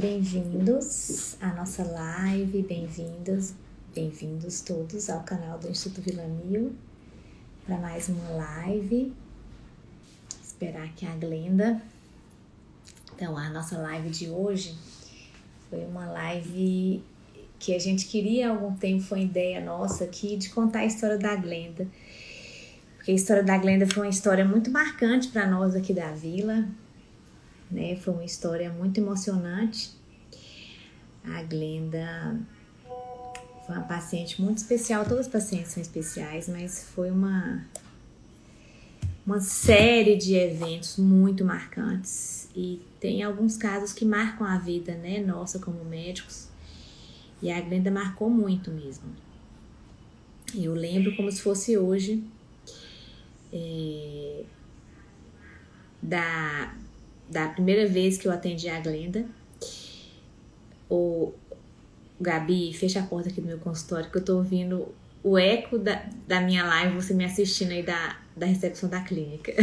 [0.00, 3.54] Bem-vindos à nossa live, bem-vindos,
[3.94, 6.74] bem-vindos todos ao canal do Instituto Vila Mil
[7.64, 9.12] para mais uma live.
[10.42, 11.80] Esperar que a Glenda.
[13.14, 14.74] Então, a nossa live de hoje
[15.70, 17.00] foi uma live
[17.60, 21.18] que a gente queria há algum tempo, foi ideia nossa aqui de contar a história
[21.18, 21.86] da Glenda.
[22.96, 26.66] Porque a história da Glenda foi uma história muito marcante para nós aqui da vila,
[27.74, 27.96] né?
[27.96, 29.90] Foi uma história muito emocionante.
[31.24, 32.40] A Glenda
[33.66, 37.64] foi uma paciente muito especial, todas as pacientes são especiais, mas foi uma
[39.26, 45.18] uma série de eventos muito marcantes e tem alguns casos que marcam a vida, né,
[45.18, 46.48] nossa como médicos.
[47.40, 49.04] E a Glenda marcou muito mesmo.
[50.54, 52.22] Eu lembro como se fosse hoje
[53.52, 54.44] é,
[56.02, 56.74] da
[57.34, 59.26] da primeira vez que eu atendi a Glenda,
[60.88, 61.32] o
[62.20, 64.86] Gabi, fecha a porta aqui do meu consultório que eu tô ouvindo
[65.20, 69.52] o eco da, da minha live, você me assistindo aí da, da recepção da clínica.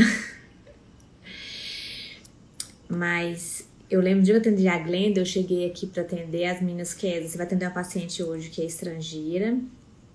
[2.90, 6.94] Mas eu lembro de eu atender a Glenda, eu cheguei aqui para atender as meninas
[6.94, 9.58] que é, você vai atender uma paciente hoje que é estrangeira,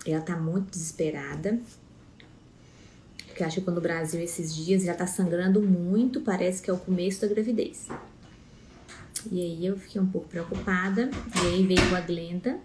[0.06, 1.58] ela tá muito desesperada
[3.36, 6.78] porque ela chegou no Brasil esses dias já tá sangrando muito, parece que é o
[6.78, 7.86] começo da gravidez.
[9.30, 12.58] E aí eu fiquei um pouco preocupada, e aí veio a Glenda,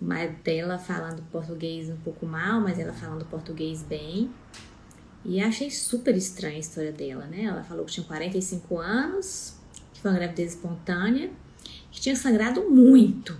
[0.00, 4.30] mas dela falando português um pouco mal, mas ela falando português bem.
[5.22, 7.42] E achei super estranha a história dela, né?
[7.42, 9.54] Ela falou que tinha 45 anos,
[9.92, 11.30] que foi uma gravidez espontânea,
[11.90, 13.38] que tinha sangrado muito.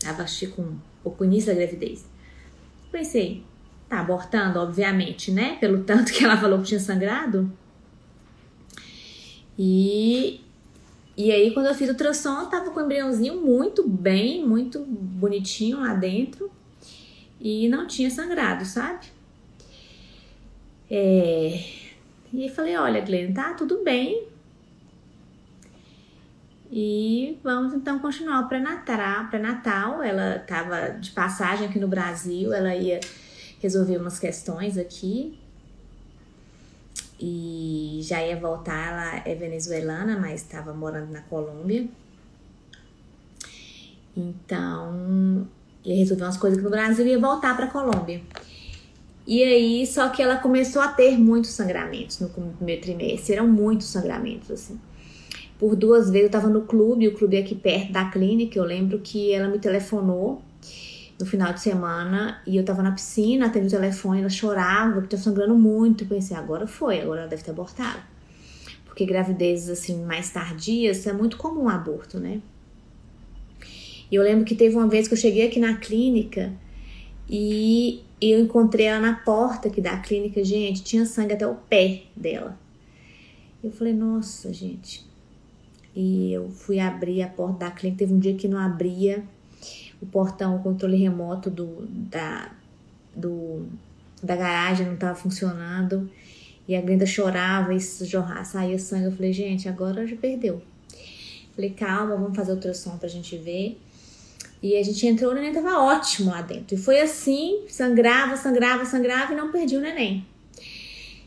[0.00, 2.04] Tava, acho com pouco início da gravidez.
[2.90, 3.44] Pensei,
[3.94, 5.56] tá abortando, obviamente, né?
[5.60, 7.50] Pelo tanto que ela falou que tinha sangrado.
[9.58, 10.40] E,
[11.16, 15.80] e aí, quando eu fiz o ultrassom, tava com o embriãozinho muito bem, muito bonitinho
[15.80, 16.50] lá dentro.
[17.40, 19.06] E não tinha sangrado, sabe?
[20.90, 21.64] É,
[22.32, 24.26] e falei, olha, Glenn, tá tudo bem.
[26.70, 29.28] E vamos então continuar o pré-natal.
[29.28, 32.98] Pré-natal, ela tava de passagem aqui no Brasil, ela ia
[33.64, 35.38] resolver umas questões aqui.
[37.18, 41.88] E já ia voltar, ela é venezuelana, mas estava morando na Colômbia.
[44.16, 45.48] Então,
[45.84, 48.20] ia resolver umas coisas aqui no Brasil e ia voltar para Colômbia.
[49.26, 53.86] E aí, só que ela começou a ter muitos sangramentos no primeiro trimestre, eram muitos
[53.86, 54.78] sangramentos, assim.
[55.58, 58.64] Por duas vezes eu tava no clube, o clube é aqui perto da clínica, eu
[58.64, 60.42] lembro que ela me telefonou
[61.18, 65.08] no final de semana e eu tava na piscina, atendi o telefone, ela chorava, que
[65.08, 66.06] tava sangrando muito.
[66.06, 68.00] Pensei, agora foi, agora ela deve ter abortado.
[68.84, 72.40] Porque gravidezes assim mais tardias é muito comum aborto, né?
[74.10, 76.52] E eu lembro que teve uma vez que eu cheguei aqui na clínica
[77.28, 82.04] e eu encontrei ela na porta aqui da clínica, gente, tinha sangue até o pé
[82.16, 82.58] dela.
[83.62, 85.04] Eu falei, nossa, gente.
[85.96, 89.24] E eu fui abrir a porta da clínica, teve um dia que não abria
[90.00, 92.50] o portão, o controle remoto do, da,
[93.14, 93.66] do,
[94.22, 96.10] da garagem não estava funcionando.
[96.66, 99.06] E a Glenda chorava e jorrar, saía sangue.
[99.06, 100.62] Eu falei, gente, agora já perdeu.
[101.54, 103.78] Falei, calma, vamos fazer ultrassom pra gente ver.
[104.62, 106.74] E a gente entrou, o neném tava ótimo lá dentro.
[106.74, 110.26] E foi assim, sangrava, sangrava, sangrava e não perdi o neném.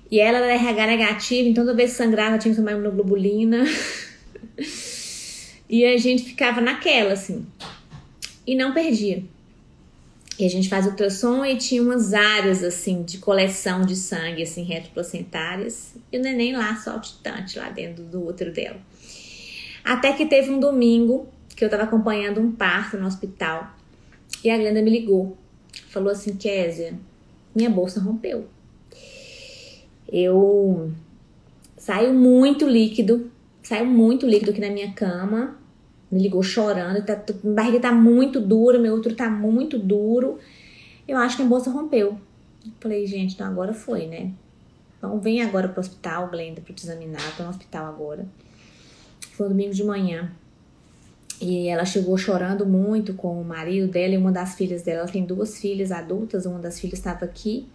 [0.10, 3.64] E ela era RH negativa, então toda vez que sangrava tinha que tomar imunoglobulina.
[5.70, 7.46] e a gente ficava naquela, assim
[8.48, 9.24] e não perdia.
[10.40, 14.64] E a gente faz ultrassom e tinha umas áreas assim de coleção de sangue assim
[14.64, 18.80] retroplacentárias e o neném lá saltitante lá dentro do útero dela.
[19.84, 23.76] Até que teve um domingo que eu tava acompanhando um parto no hospital
[24.44, 25.36] e a Glenda me ligou.
[25.90, 26.94] Falou assim: "Késia,
[27.56, 28.48] minha bolsa rompeu".
[30.08, 30.92] Eu
[31.76, 33.32] saiu muito líquido,
[33.64, 35.57] saiu muito líquido aqui na minha cama
[36.12, 40.40] me ligou chorando, tá, minha barriga tá muito dura, meu útero tá muito duro.
[41.08, 42.20] Eu acho que a bolsa rompeu.
[42.80, 44.32] Falei, gente, então agora foi, né?
[44.98, 47.22] Então vem agora pro hospital, Glenda, pra te examinar.
[47.36, 48.26] tô no hospital agora.
[49.34, 50.32] Foi um domingo de manhã.
[51.40, 55.02] E ela chegou chorando muito com o marido dela e uma das filhas dela.
[55.02, 57.68] Ela tem duas filhas adultas, uma das filhas estava aqui.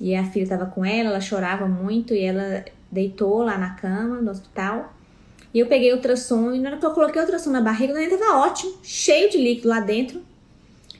[0.00, 4.22] E a filha estava com ela, ela chorava muito e ela deitou lá na cama
[4.22, 4.94] no hospital.
[5.58, 8.16] Eu peguei ultrassom e na hora que eu coloquei o ultrassom na barriga, o neném
[8.16, 10.22] tava ótimo, cheio de líquido lá dentro.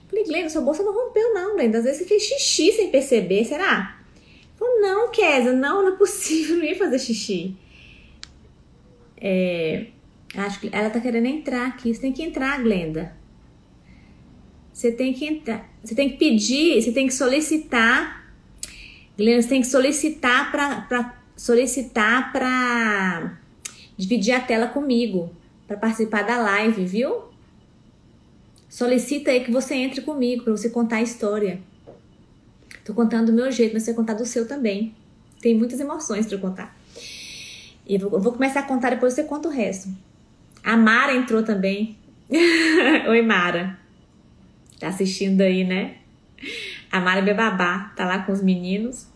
[0.09, 1.79] Falei, Glenda, sua bolsa não rompeu não, Glenda.
[1.79, 4.01] Às vezes você fez xixi sem perceber, será?
[4.57, 7.55] Falei, não, Kézia, não, não é possível, não ia fazer xixi.
[9.21, 9.87] É...
[10.35, 11.93] Acho que ela tá querendo entrar aqui.
[11.93, 13.17] Você tem que entrar, Glenda.
[14.73, 15.69] Você tem que entrar.
[15.83, 18.33] Você tem que pedir, você tem que solicitar.
[19.17, 23.38] Glenda, você tem que solicitar para solicitar para
[23.99, 25.31] dividir a tela comigo,
[25.67, 27.25] para participar da live, viu?
[28.71, 31.61] Solicita aí que você entre comigo para você contar a história.
[32.85, 34.95] Tô contando do meu jeito, mas você contar do seu também.
[35.43, 36.77] Tem muitas emoções para contar.
[37.87, 39.89] E eu vou, começar a contar depois você conta o resto.
[40.63, 41.99] A Mara entrou também.
[43.09, 43.79] Oi, Mara.
[44.79, 45.97] Tá assistindo aí, né?
[46.91, 49.07] A Mara Bebabá tá lá com os meninos.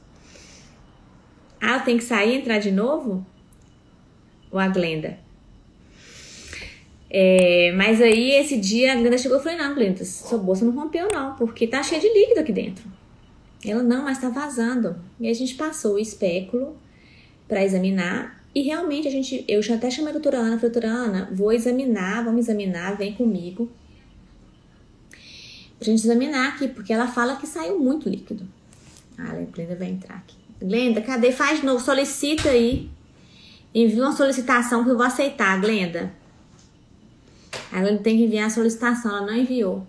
[1.61, 3.25] Ah, eu tenho que sair e entrar de novo?
[4.53, 5.19] Ou a Glenda?
[7.11, 10.73] É, mas aí esse dia a Glenda chegou e falou: Não, Glenda, sua bolsa não
[10.73, 12.85] rompeu, não, porque tá cheia de líquido aqui dentro.
[13.65, 14.97] Ela, não, mas tá vazando.
[15.21, 16.77] E a gente passou o espéculo
[17.49, 18.41] para examinar.
[18.55, 21.53] E realmente a gente, eu já até chamei a doutora Ana, falei, doutora Ana, vou
[21.53, 23.71] examinar, vamos examinar, vem comigo.
[25.79, 28.47] Pra gente examinar aqui, porque ela fala que saiu muito líquido.
[29.17, 30.37] Ah, a Glenda vai entrar aqui.
[30.61, 31.33] Glenda, cadê?
[31.33, 32.91] Faz de novo, solicita aí.
[33.75, 36.13] Envia uma solicitação que eu vou aceitar, Glenda.
[37.73, 39.87] A Glenda tem que enviar a solicitação, ela não enviou.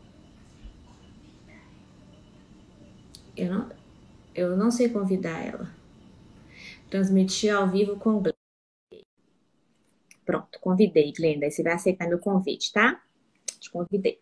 [3.35, 3.69] Eu não,
[4.33, 5.69] eu não sei convidar ela.
[6.89, 8.38] Transmitir ao vivo com Glenda.
[10.25, 11.50] Pronto, convidei, Glenda.
[11.51, 13.01] Você vai aceitar meu convite, tá?
[13.59, 14.21] Te convidei.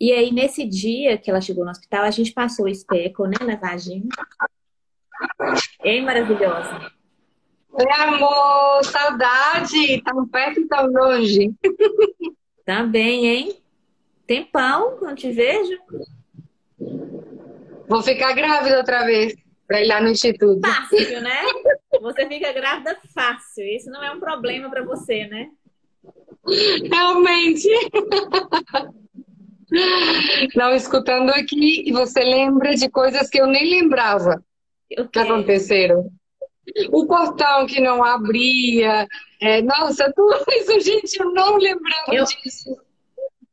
[0.00, 3.36] E aí, nesse dia que ela chegou no hospital, a gente passou o especo, né,
[3.44, 4.08] na vagina.
[5.82, 6.97] Ei, maravilhosa.
[7.72, 10.02] Oi, amor, saudade.
[10.02, 11.52] Tão perto e tão longe.
[12.64, 13.56] Também, hein?
[14.26, 15.78] Tempão que não te vejo.
[17.88, 19.34] Vou ficar grávida outra vez
[19.66, 20.60] para ir lá no instituto.
[20.60, 21.42] Fácil, né?
[22.00, 23.64] Você fica grávida fácil.
[23.64, 25.48] Isso não é um problema para você, né?
[26.90, 27.68] Realmente.
[30.54, 34.42] Não, escutando aqui, e você lembra de coisas que eu nem lembrava
[35.12, 36.10] que aconteceram.
[36.90, 39.06] O portão que não abria.
[39.40, 42.76] É, nossa, tudo isso, gente, eu não lembrava eu, disso.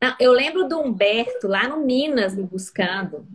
[0.01, 3.25] Não, eu lembro do Humberto lá no Minas me buscando.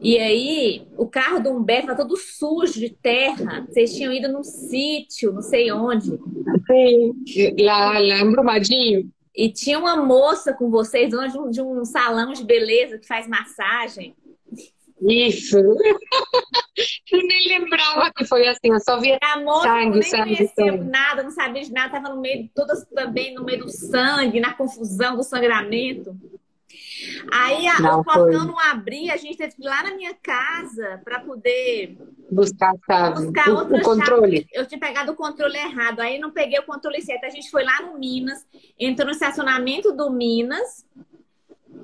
[0.00, 3.66] E aí, o carro do Humberto estava todo sujo de terra.
[3.68, 6.18] Vocês tinham ido num sítio, não sei onde.
[6.66, 7.14] Sim,
[7.60, 9.10] lá, lá em Brumadinho.
[9.34, 13.06] E tinha uma moça com vocês, dona de um, de um salão de beleza que
[13.06, 14.14] faz massagem.
[15.08, 15.58] Isso.
[17.12, 20.72] eu nem lembrava que foi assim, eu só via a moça sangue, nem sangue, conhecia
[20.72, 20.84] sangue.
[20.84, 24.54] nada, não sabia de nada, estava no meio, todas também no meio do sangue, na
[24.54, 26.16] confusão do sangramento.
[27.32, 30.14] Aí a, não, o portão não abria, a gente teve que ir lá na minha
[30.14, 31.98] casa para poder
[32.30, 33.24] buscar, chave.
[33.24, 34.36] buscar o, outra o controle.
[34.38, 34.48] Chave.
[34.52, 37.24] Eu tinha pegado o controle errado, aí não peguei o controle certo.
[37.24, 38.46] A gente foi lá no Minas,
[38.78, 40.86] entrou no estacionamento do Minas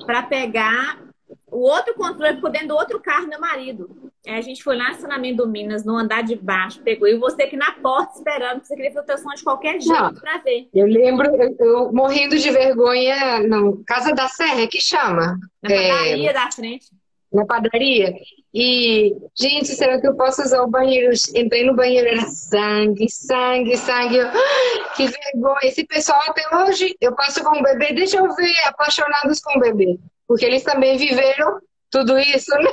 [0.06, 1.07] para pegar
[1.50, 4.10] o outro controle ficou dentro do outro carro, meu marido.
[4.26, 7.08] Aí a gente foi lá no estacionamento do Minas, no andar de baixo, pegou.
[7.08, 10.68] E você aqui na porta esperando, você queria filtração de qualquer jeito para ver.
[10.74, 15.38] Eu lembro, eu, eu, morrendo de vergonha, não, Casa da Serra, que chama?
[15.62, 16.86] Na padaria é, da frente.
[17.32, 18.14] Na padaria.
[18.52, 21.12] E, gente, será que eu posso usar o banheiro?
[21.34, 24.16] Entrei no banheiro, era sangue, sangue, sangue.
[24.16, 25.60] Eu, ah, que vergonha.
[25.62, 29.60] Esse pessoal até hoje, eu passo com o bebê, deixa eu ver, apaixonados com o
[29.60, 29.98] bebê
[30.28, 31.58] porque eles também viveram
[31.90, 32.70] tudo isso, né?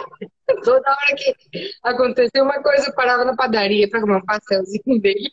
[0.63, 1.35] Toda hora que
[1.81, 5.31] acontecia uma coisa, eu parava na padaria para comer um pastelzinho dele.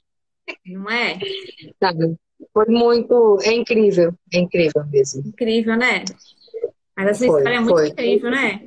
[0.65, 1.19] Não é?
[1.79, 2.17] Sabe?
[2.55, 3.39] Foi muito.
[3.43, 5.23] É incrível, é incrível mesmo.
[5.27, 6.05] Incrível, né?
[6.97, 7.89] Mas essa foi, história é muito foi.
[7.89, 8.63] incrível, né?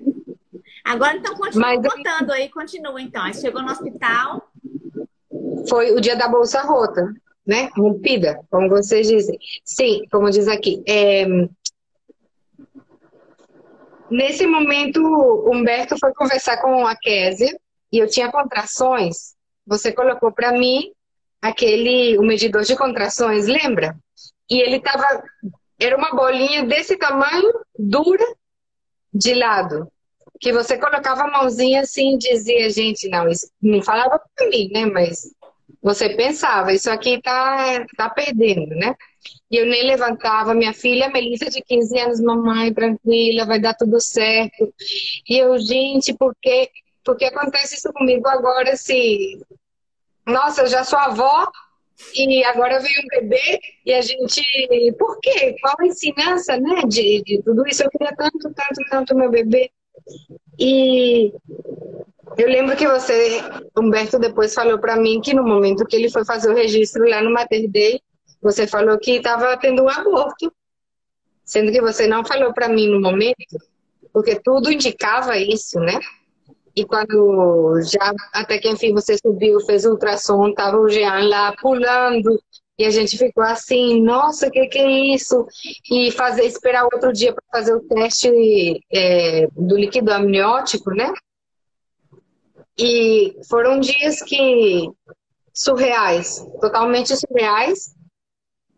[0.84, 3.24] Agora, então, continua Mas, contando aí, continua então.
[3.24, 4.52] Aí chegou no hospital.
[5.68, 7.12] Foi o dia da bolsa rota,
[7.46, 7.70] né?
[7.76, 9.38] Rompida, como vocês dizem.
[9.64, 10.84] Sim, como diz aqui.
[10.88, 11.26] É,
[14.16, 15.02] Nesse momento,
[15.46, 17.54] Humberto foi conversar com a Késia
[17.92, 19.36] e eu tinha contrações.
[19.68, 20.94] Você colocou para mim
[21.42, 23.94] aquele o medidor de contrações, lembra?
[24.50, 25.22] E ele tava
[25.78, 28.26] era uma bolinha desse tamanho, dura,
[29.14, 29.92] de lado,
[30.40, 34.70] que você colocava a mãozinha assim e dizia, gente, não, isso não falava para mim,
[34.72, 35.30] né, mas
[35.82, 38.96] você pensava, isso aqui tá tá perdendo, né?
[39.50, 40.54] E eu nem levantava.
[40.54, 44.74] Minha filha, Melissa, de 15 anos, mamãe, tranquila, vai dar tudo certo.
[45.30, 46.70] E eu, gente, por que,
[47.04, 48.76] por que acontece isso comigo agora?
[48.76, 49.40] Se,
[50.26, 51.48] nossa, eu já sou avó
[52.14, 54.42] e agora veio um bebê e a gente.
[54.98, 55.56] Por quê?
[55.62, 57.84] Qual a ensinança, né, de, de tudo isso?
[57.84, 59.72] Eu queria tanto, tanto, tanto meu bebê.
[60.60, 61.32] E
[62.38, 63.42] eu lembro que você,
[63.78, 67.22] Humberto, depois falou para mim que no momento que ele foi fazer o registro lá
[67.22, 68.02] no Mater Dei,
[68.46, 70.54] você falou que estava tendo um aborto,
[71.44, 73.58] sendo que você não falou para mim no momento,
[74.14, 76.00] porque tudo indicava isso, né?
[76.76, 82.40] E quando já, até que enfim você subiu, fez ultrassom, tava o Jean lá pulando,
[82.78, 85.48] e a gente ficou assim, nossa, o que, que é isso?
[85.90, 88.30] E fazer, esperar outro dia para fazer o teste
[88.94, 91.12] é, do líquido amniótico, né?
[92.78, 94.88] E foram dias que
[95.52, 97.96] surreais, totalmente surreais.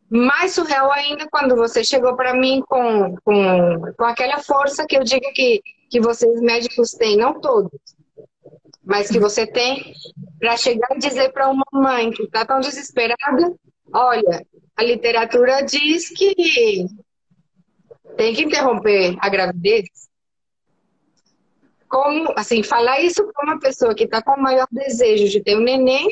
[0.09, 5.03] Mais surreal ainda quando você chegou para mim com, com, com aquela força que eu
[5.03, 7.71] digo que, que vocês médicos têm, não todos,
[8.83, 9.93] mas que você tem
[10.39, 13.53] para chegar e dizer para uma mãe que está tão desesperada
[13.93, 14.45] Olha,
[14.75, 16.35] a literatura diz que
[18.15, 19.87] tem que interromper a gravidez.
[21.87, 25.57] Como, assim, falar isso para uma pessoa que está com o maior desejo de ter
[25.57, 26.07] um neném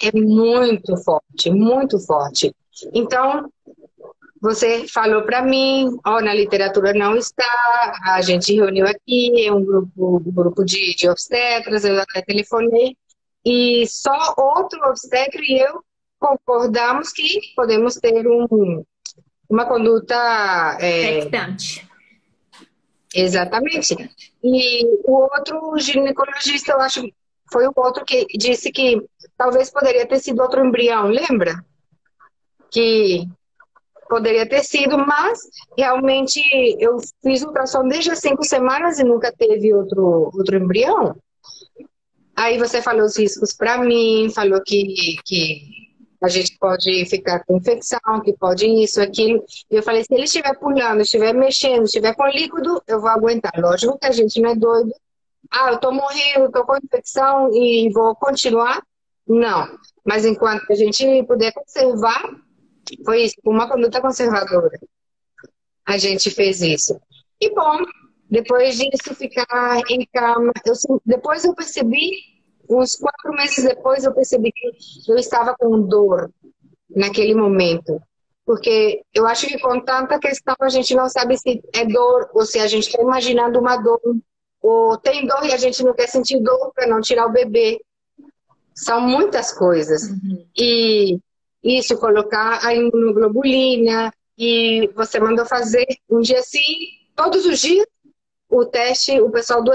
[0.00, 2.54] é muito forte, muito forte.
[2.92, 3.50] Então,
[4.40, 7.44] você falou para mim, ó, oh, na literatura não está,
[8.04, 12.96] a gente reuniu aqui, é um grupo, um grupo de, de obstetras, eu até telefonei,
[13.44, 15.82] e só outro obstetra e eu
[16.18, 18.84] concordamos que podemos ter um,
[19.48, 20.14] uma conduta.
[20.80, 21.18] É,
[23.14, 23.94] Exatamente.
[24.42, 27.08] E o outro ginecologista, eu acho,
[27.50, 29.00] foi o outro que disse que
[29.36, 31.64] talvez poderia ter sido outro embrião, lembra?
[32.70, 33.28] Que
[34.08, 35.40] poderia ter sido, mas
[35.76, 36.40] realmente
[36.78, 41.16] eu fiz ultrassom desde as cinco semanas e nunca teve outro, outro embrião.
[42.34, 45.86] Aí você falou os riscos para mim, falou que, que
[46.22, 49.44] a gente pode ficar com infecção, que pode isso, aquilo.
[49.70, 53.52] E eu falei, se ele estiver pulando, estiver mexendo, estiver com líquido, eu vou aguentar.
[53.56, 54.92] Lógico que a gente não é doido.
[55.50, 58.82] Ah, eu tô morrendo, tô com infecção e vou continuar.
[59.26, 59.78] Não.
[60.04, 62.22] Mas enquanto a gente puder conservar,
[63.04, 64.78] foi isso, uma conduta conservadora.
[65.84, 67.00] A gente fez isso.
[67.40, 67.84] E bom,
[68.28, 70.52] depois disso, ficar em cama.
[70.64, 70.74] Eu,
[71.04, 72.10] depois eu percebi
[72.68, 74.72] uns quatro meses depois eu percebi que
[75.08, 76.30] eu estava com dor
[76.90, 78.00] naquele momento.
[78.44, 82.46] Porque eu acho que com tanta questão a gente não sabe se é dor ou
[82.46, 84.00] se a gente está imaginando uma dor.
[84.62, 87.80] Ou tem dor e a gente não quer sentir dor para não tirar o bebê.
[88.74, 90.02] São muitas coisas.
[90.10, 90.46] Uhum.
[90.56, 91.18] E
[91.62, 94.12] isso, colocar a imunoglobulina.
[94.38, 96.60] E você mandou fazer um dia sim,
[97.14, 97.86] todos os dias,
[98.48, 99.72] o teste, o pessoal do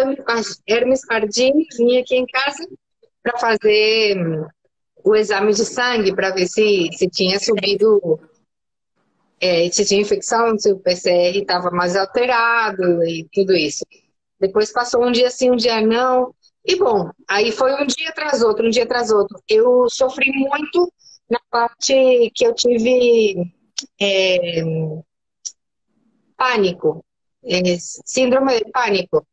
[0.67, 2.67] Hermes Pardini vinha aqui em casa
[3.23, 4.47] para fazer hum,
[5.03, 8.19] o exame de sangue para ver se, se tinha subido,
[9.39, 13.85] é, se tinha infecção, se o PCR estava mais alterado e tudo isso.
[14.39, 16.33] Depois passou um dia sim, um dia não.
[16.65, 19.39] E bom, aí foi um dia atrás outro, um dia atrás outro.
[19.49, 20.91] Eu sofri muito
[21.31, 23.49] na parte que eu tive
[23.99, 24.61] é,
[26.35, 27.05] pânico,
[27.45, 29.25] é, síndrome de pânico.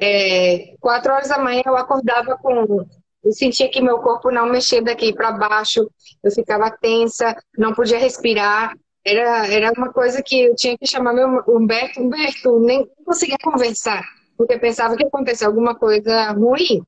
[0.00, 2.84] É, quatro horas da manhã eu acordava com
[3.24, 5.88] eu sentia que meu corpo não mexia daqui para baixo,
[6.22, 8.74] eu ficava tensa, não podia respirar.
[9.02, 14.02] Era, era uma coisa que eu tinha que chamar meu Humberto, Humberto, nem conseguia conversar,
[14.36, 16.82] porque pensava que acontecia alguma coisa ruim.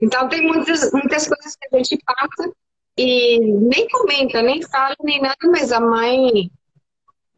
[0.00, 2.52] Então, tem muitas, muitas coisas que a gente passa
[2.96, 6.50] e nem comenta, nem fala, nem nada, mas a mãe,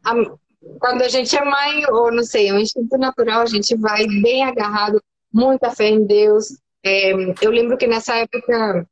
[0.04, 0.14] a,
[0.80, 4.06] quando a gente é mãe, ou não sei, é um instinto natural, a gente vai
[4.06, 8.86] bem agarrado, muita fé em Deus, é, eu lembro que nessa época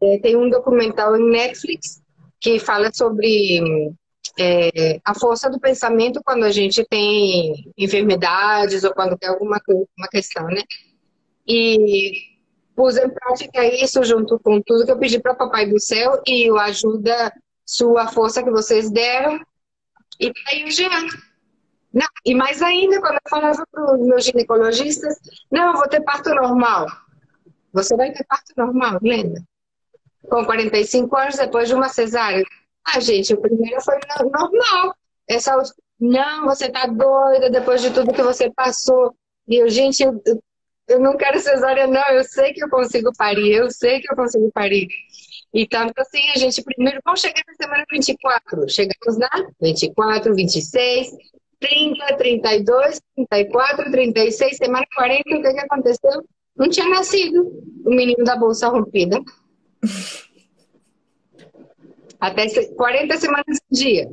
[0.00, 2.02] é, tem um documental em Netflix
[2.40, 3.92] que fala sobre
[4.38, 9.60] é, a força do pensamento quando a gente tem enfermidades ou quando tem alguma
[9.96, 10.62] uma questão, né?
[11.46, 12.33] E
[12.74, 16.50] pus em prática isso junto com tudo que eu pedi para Papai do Céu e
[16.50, 17.32] o ajuda
[17.64, 19.40] sua força que vocês deram
[20.20, 21.06] e tá aí o Jean.
[21.92, 25.16] Não, e mais ainda, quando eu falava para os meus ginecologistas,
[25.50, 26.86] não, eu vou ter parto normal.
[27.72, 29.40] Você vai ter parto normal, lembra?
[30.28, 32.44] Com 45 anos depois de uma cesárea.
[32.84, 33.98] Ah, gente, o primeiro foi
[34.32, 34.94] normal.
[35.28, 35.56] Essa
[36.00, 39.14] não, você tá doida depois de tudo que você passou.
[39.46, 40.20] E eu, gente, eu,
[40.88, 42.06] eu não quero cesárea, não.
[42.10, 44.88] Eu sei que eu consigo parir, eu sei que eu consigo parir.
[45.52, 48.68] E tanto assim, a gente primeiro, vamos chegar na semana 24.
[48.68, 51.10] Chegamos na 24, 26,
[51.60, 56.24] 30, 32, 34, 36, semana 40, o que, que aconteceu?
[56.56, 57.50] Não tinha nascido
[57.84, 59.20] o menino da bolsa rompida.
[62.20, 64.10] Até 40 semanas por dia.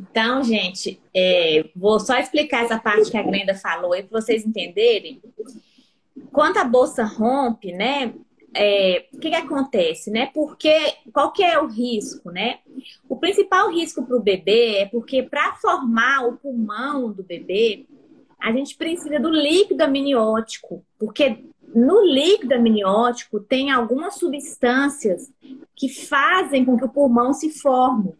[0.00, 4.46] Então, gente, é, vou só explicar essa parte que a Glenda falou aí para vocês
[4.46, 5.20] entenderem.
[6.32, 8.14] Quando a bolsa rompe, né?
[8.54, 10.30] é, o que, que acontece, né?
[10.34, 10.74] Porque
[11.12, 12.58] qual que é o risco, né?
[13.08, 17.86] O principal risco para o bebê é porque para formar o pulmão do bebê,
[18.40, 25.30] a gente precisa do líquido amniótico, porque no líquido amniótico tem algumas substâncias
[25.76, 28.14] que fazem com que o pulmão se forme.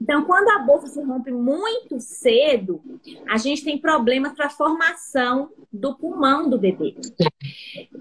[0.00, 2.82] Então, quando a bolsa se rompe muito cedo,
[3.28, 6.96] a gente tem problemas para a formação do pulmão do bebê.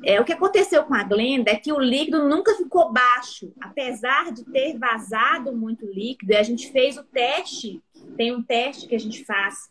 [0.03, 4.31] É, o que aconteceu com a Glenda é que o líquido nunca ficou baixo, apesar
[4.31, 6.33] de ter vazado muito líquido.
[6.33, 7.81] E a gente fez o teste,
[8.17, 9.69] tem um teste que a gente faz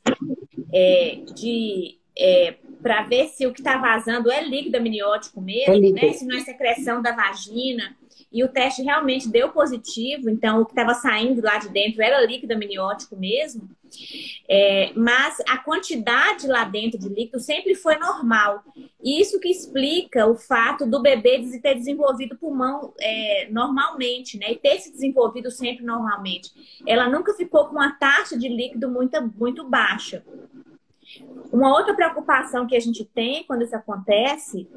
[0.72, 5.78] é, de é, para ver se o que está vazando é líquido amniótico mesmo, é
[5.78, 6.06] líquido.
[6.06, 6.12] né?
[6.12, 7.96] Se não é secreção da vagina
[8.32, 12.24] e o teste realmente deu positivo, então o que estava saindo lá de dentro era
[12.24, 13.68] líquido amniótico mesmo,
[14.48, 18.62] é, mas a quantidade lá dentro de líquido sempre foi normal.
[19.02, 24.52] Isso que explica o fato do bebê ter desenvolvido pulmão é, normalmente, né?
[24.52, 26.50] E ter se desenvolvido sempre normalmente.
[26.86, 30.22] Ela nunca ficou com uma taxa de líquido muito, muito baixa.
[31.52, 34.68] Uma outra preocupação que a gente tem quando isso acontece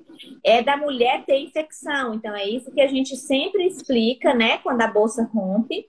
[0.44, 2.14] é da mulher ter infecção.
[2.14, 5.88] Então, é isso que a gente sempre explica, né, quando a bolsa rompe.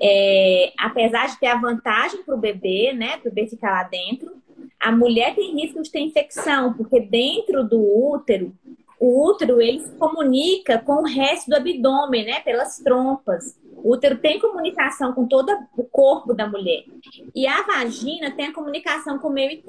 [0.00, 3.82] É, apesar de ter a vantagem para o bebê, né, para o bebê ficar lá
[3.82, 4.30] dentro,
[4.78, 8.54] a mulher tem risco de ter infecção, porque dentro do útero,
[8.98, 13.58] o útero ele se comunica com o resto do abdômen, né, pelas trompas.
[13.76, 16.84] O útero tem comunicação com todo o corpo da mulher.
[17.34, 19.62] E a vagina tem a comunicação com o meio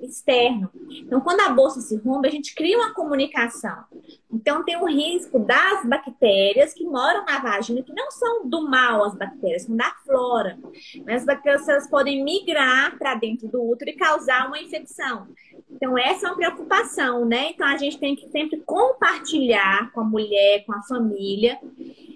[0.00, 0.70] externo.
[0.90, 3.84] Então, quando a bolsa se rompe, a gente cria uma comunicação.
[4.32, 9.04] Então, tem o risco das bactérias que moram na vagina, que não são do mal
[9.04, 10.58] as bactérias, são da flora.
[11.04, 15.28] Mas as bactérias podem migrar para dentro do útero e causar uma infecção.
[15.74, 17.50] Então, essa é uma preocupação, né?
[17.50, 21.58] Então, a gente tem que sempre compartilhar com a mulher, com a família,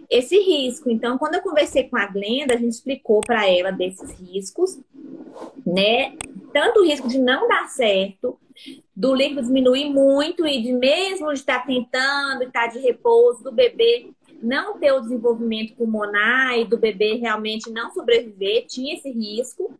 [0.09, 0.91] esse risco.
[0.91, 4.79] Então, quando eu conversei com a Glenda, a gente explicou para ela desses riscos,
[5.67, 6.15] né?
[6.53, 8.39] Tanto o risco de não dar certo,
[8.95, 14.11] do líquido diminuir muito e de mesmo de estar tentando, estar de repouso, do bebê
[14.43, 19.75] não ter o desenvolvimento pulmonar e do bebê realmente não sobreviver, tinha esse risco.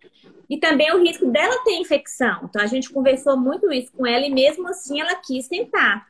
[0.49, 2.41] E também o risco dela ter infecção.
[2.45, 6.07] Então a gente conversou muito isso com ela e mesmo assim ela quis tentar.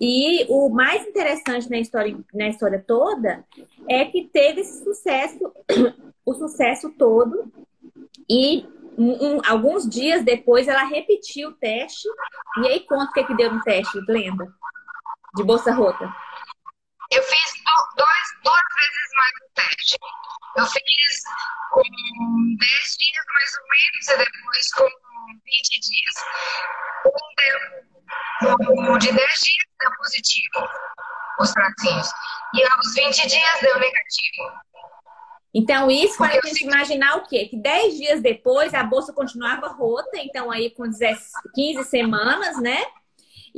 [0.00, 3.44] E o mais interessante na história, na história toda
[3.88, 5.52] é que teve esse sucesso,
[6.24, 7.52] o sucesso todo,
[8.28, 8.66] e
[8.98, 12.08] um, alguns dias depois ela repetiu o teste.
[12.62, 14.52] E aí, conta o que, é que deu no teste, Glenda,
[15.36, 16.12] de bolsa rota.
[17.10, 17.52] Eu fiz
[17.96, 19.98] dois, duas vezes mais o teste.
[20.56, 21.22] Eu fiz
[21.70, 26.14] com 10 dias mais ou menos, e depois com 20 dias.
[27.06, 30.68] Um deu o de 10 dias deu positivo,
[31.40, 32.08] os tracinhos.
[32.54, 34.68] E aos 20 dias deu negativo.
[35.54, 37.46] Então, isso faz a gente imaginar o quê?
[37.46, 40.84] Que 10 dias depois a bolsa continuava rota, então aí com
[41.54, 42.84] 15 semanas, né?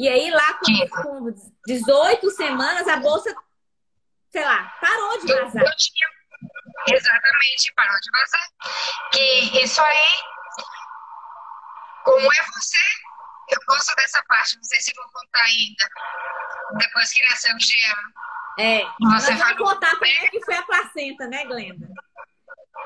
[0.00, 1.34] E aí lá com, com
[1.66, 3.36] 18 semanas a bolsa,
[4.30, 5.62] sei lá, parou de vazar.
[5.62, 6.08] Eu tinha,
[6.88, 8.48] exatamente, parou de vazar.
[9.12, 10.22] Que isso aí,
[12.02, 12.78] como é você,
[13.50, 15.86] eu gosto dessa parte, não sei se vou contar ainda.
[16.78, 18.12] Depois que nasceu o gêmeo.
[18.58, 18.82] É,
[19.18, 21.86] você nós vamos contar como é que foi a placenta, né, Glenda?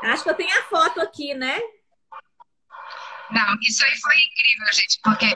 [0.02, 1.60] Acho que eu tenho a foto aqui, né?
[3.30, 5.26] Não, isso aí foi incrível, gente, porque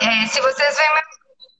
[0.00, 1.02] é, se vocês verem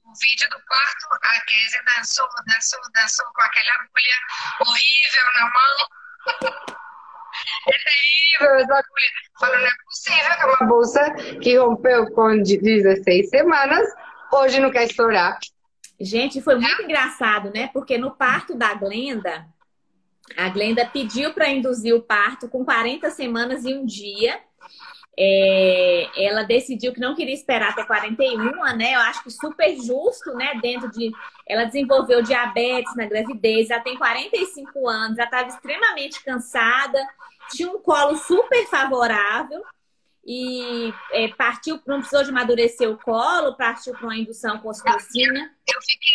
[0.09, 4.17] o vídeo do parto, a Kézia dançou, dançou, dançou com aquela agulha
[4.61, 5.87] horrível na mão.
[7.67, 9.09] É terrível essa agulha.
[9.39, 13.87] Falou, não é possível que uma bolsa que rompeu com 16 semanas,
[14.33, 15.37] hoje não quer estourar.
[15.99, 17.69] Gente, foi muito engraçado, né?
[17.71, 19.45] Porque no parto da Glenda,
[20.35, 24.41] a Glenda pediu para induzir o parto com 40 semanas e um dia.
[25.17, 28.95] É, ela decidiu que não queria esperar até 41, né?
[28.95, 30.57] Eu acho que super justo, né?
[30.61, 31.11] Dentro de.
[31.47, 36.99] Ela desenvolveu diabetes na gravidez, já tem 45 anos, já estava extremamente cansada,
[37.51, 39.61] tinha um colo super favorável
[40.25, 45.39] e é, partiu, não precisou de amadurecer o colo, partiu para uma indução com ocitocina.
[45.39, 46.11] Eu, eu fiquei.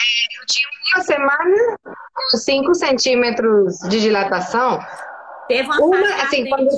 [0.00, 1.78] É, eu tinha uma semana
[2.12, 4.80] com 5 centímetros de dilatação.
[5.46, 6.68] Teve uma, uma assim, quando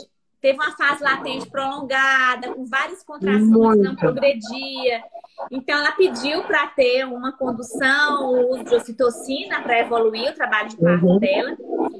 [0.45, 5.03] teve uma fase latente prolongada, com várias contrações, não progredia.
[5.51, 10.69] Então, ela pediu para ter uma condução, o uso de ocitocina para evoluir o trabalho
[10.69, 11.19] de parto uhum.
[11.19, 11.57] dela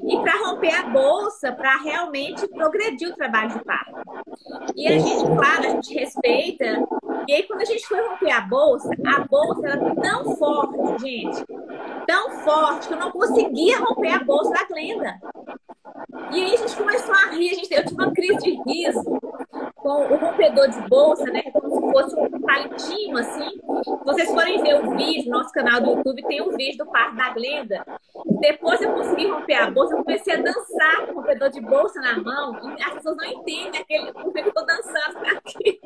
[0.07, 3.95] e para romper a bolsa, para realmente progredir o trabalho de parto.
[4.75, 6.85] E a gente, claro, a gente respeita.
[7.27, 11.43] E aí, quando a gente foi romper a bolsa, a bolsa era tão forte, gente,
[12.05, 15.19] tão forte que eu não conseguia romper a bolsa da Glenda.
[16.31, 19.03] E aí a gente começou a rir, a gente, eu tive uma crise de riso
[19.85, 21.43] com o rompedor de bolsa, né?
[21.53, 23.61] Como se fosse um palitinho, assim.
[24.03, 27.29] Vocês forem ver o vídeo, nosso canal do YouTube tem um vídeo do parto da
[27.29, 27.85] Glenda.
[28.41, 32.01] Depois eu consegui romper a bolsa, eu comecei a dançar com o rompedor de bolsa
[32.01, 32.75] na mão.
[32.75, 35.79] E as pessoas não entendem aquele, por que eu tô dançando aqui.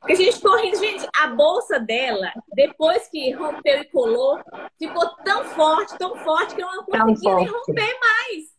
[0.00, 4.40] Porque a gente correndo, gente, a bolsa dela, depois que rompeu e colou,
[4.76, 8.53] ficou tão forte, tão forte que eu não conseguia nem romper mais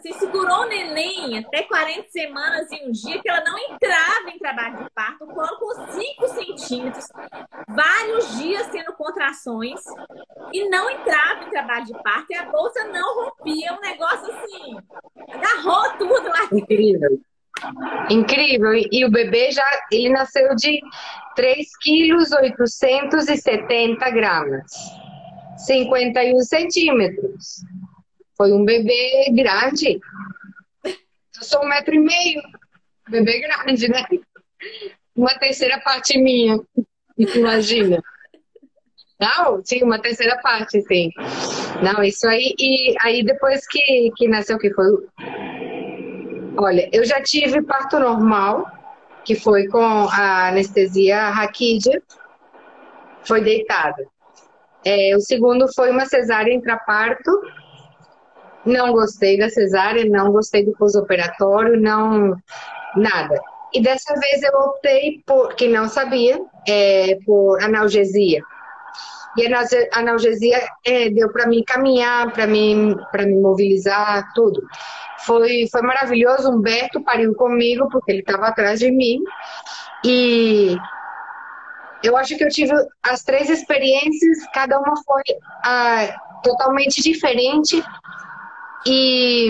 [0.00, 4.38] assim, segurou o neném até 40 semanas e um dia que ela não entrava em
[4.38, 7.06] trabalho de parto, colo com 5 centímetros,
[7.68, 9.80] vários dias tendo contrações
[10.52, 14.76] e não entrava em trabalho de parto e a bolsa não rompia, um negócio assim,
[15.28, 17.20] agarrou tudo lá Incrível.
[18.08, 18.72] Incrível.
[18.90, 20.80] E o bebê já, ele nasceu de
[21.36, 24.72] 3 quilos 870 gramas,
[25.58, 27.62] 51 centímetros.
[28.40, 30.00] Foi um bebê grande.
[30.82, 32.40] Eu sou um metro e meio.
[33.06, 34.02] Bebê grande, né?
[35.14, 36.58] Uma terceira parte minha.
[37.18, 38.02] Imagina.
[39.20, 41.10] Não, sim, uma terceira parte, sim.
[41.82, 42.54] Não, isso aí.
[42.58, 44.86] E aí depois que, que nasceu, que foi.
[46.56, 48.64] Olha, eu já tive parto normal,
[49.22, 52.02] que foi com a anestesia raquídea.
[53.22, 54.02] Foi deitada.
[54.82, 57.30] É, o segundo foi uma cesárea intraparto,
[58.64, 62.36] não gostei da cesárea, não gostei do pós-operatório, não
[62.96, 63.40] nada.
[63.72, 68.42] E dessa vez eu optei por, que não sabia, é, por analgesia.
[69.36, 74.60] E a analgesia é, deu para mim caminhar, para mim, para me mobilizar, tudo.
[75.24, 76.50] Foi, foi maravilhoso.
[76.50, 79.22] Humberto pariu comigo porque ele estava atrás de mim.
[80.04, 80.76] E
[82.02, 85.22] eu acho que eu tive as três experiências, cada uma foi
[85.64, 86.08] ah,
[86.42, 87.82] totalmente diferente,
[88.86, 89.48] e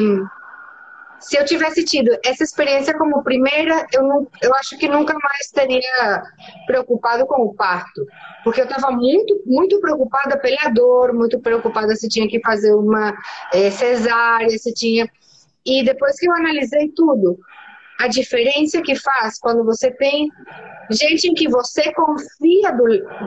[1.21, 5.51] se eu tivesse tido essa experiência como primeira, eu, não, eu acho que nunca mais
[5.53, 6.23] teria
[6.67, 8.07] preocupado com o parto.
[8.43, 13.15] Porque eu estava muito, muito preocupada pela dor, muito preocupada se tinha que fazer uma
[13.53, 15.09] é, cesárea, se tinha.
[15.65, 17.39] E depois que eu analisei tudo,
[18.01, 20.31] a diferença que faz quando você tem
[20.91, 22.87] gente em que você confia do,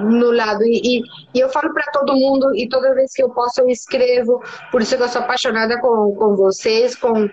[0.10, 0.64] no lado.
[0.64, 3.70] E, e, e eu falo para todo mundo, e toda vez que eu posso, eu
[3.70, 4.42] escrevo.
[4.72, 7.30] Por isso que eu sou apaixonada com, com vocês, com,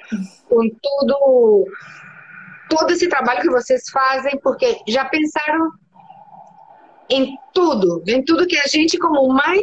[0.48, 1.64] com tudo,
[2.68, 5.70] todo esse trabalho que vocês fazem, porque já pensaram
[7.08, 9.60] em tudo, em tudo que a gente, como mãe,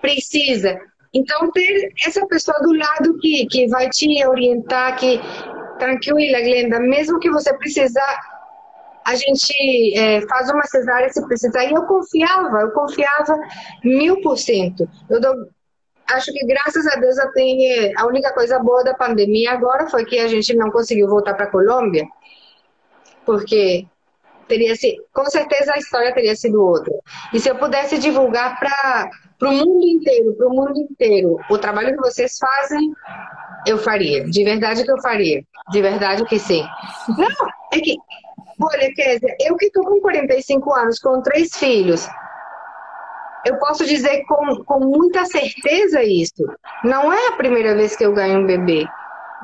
[0.00, 0.78] precisa.
[1.12, 5.18] Então, ter essa pessoa do lado que, que vai te orientar, que
[5.78, 8.38] tranquila, Glenda, mesmo que você precisar
[9.08, 11.64] a gente é, faz uma cesárea se precisar.
[11.64, 13.38] E eu confiava, eu confiava
[13.82, 14.86] mil por cento.
[15.08, 15.34] Eu dou,
[16.10, 20.04] acho que graças a Deus eu tenho, a única coisa boa da pandemia agora foi
[20.04, 22.04] que a gente não conseguiu voltar para a Colômbia,
[23.24, 23.86] porque
[24.46, 26.92] teria sido, com certeza a história teria sido outra.
[27.32, 31.94] E se eu pudesse divulgar para o mundo inteiro, para o mundo inteiro, o trabalho
[31.94, 32.92] que vocês fazem,
[33.66, 34.24] eu faria.
[34.24, 35.42] De verdade que eu faria.
[35.70, 36.64] De verdade que sim.
[37.16, 37.96] Não, é que
[38.60, 42.08] Olha, Kézia, eu que estou com 45 anos, com três filhos,
[43.46, 46.44] eu posso dizer com, com muita certeza isso.
[46.82, 48.84] Não é a primeira vez que eu ganho um bebê.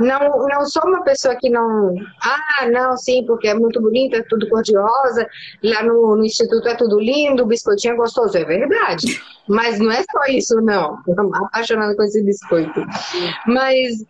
[0.00, 1.94] Não, não sou uma pessoa que não.
[2.20, 5.28] Ah, não, sim, porque é muito bonita, é tudo cor-de-rosa.
[5.62, 8.36] Lá no, no, instituto é tudo lindo, biscoitinho é gostoso.
[8.36, 9.22] É verdade.
[9.48, 10.98] Mas não é só isso, não.
[11.06, 12.84] Eu apaixonada com esse biscoito.
[13.46, 14.04] Mas.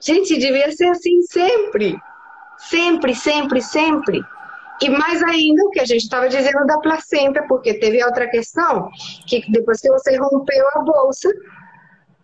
[0.00, 1.98] Gente, devia ser assim sempre.
[2.58, 4.22] Sempre, sempre, sempre.
[4.82, 8.88] E mais ainda o que a gente estava dizendo da placenta, porque teve outra questão,
[9.26, 11.28] que depois que você rompeu a bolsa,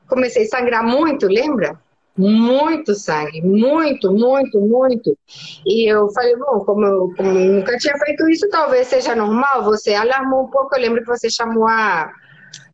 [0.09, 1.79] comecei a sangrar muito, lembra?
[2.17, 5.19] Muito sangue, muito, muito, muito.
[5.67, 9.65] E eu falei, bom, como eu, como eu nunca tinha feito isso, talvez seja normal.
[9.65, 12.11] Você alarmou um pouco, eu lembro que você chamou a,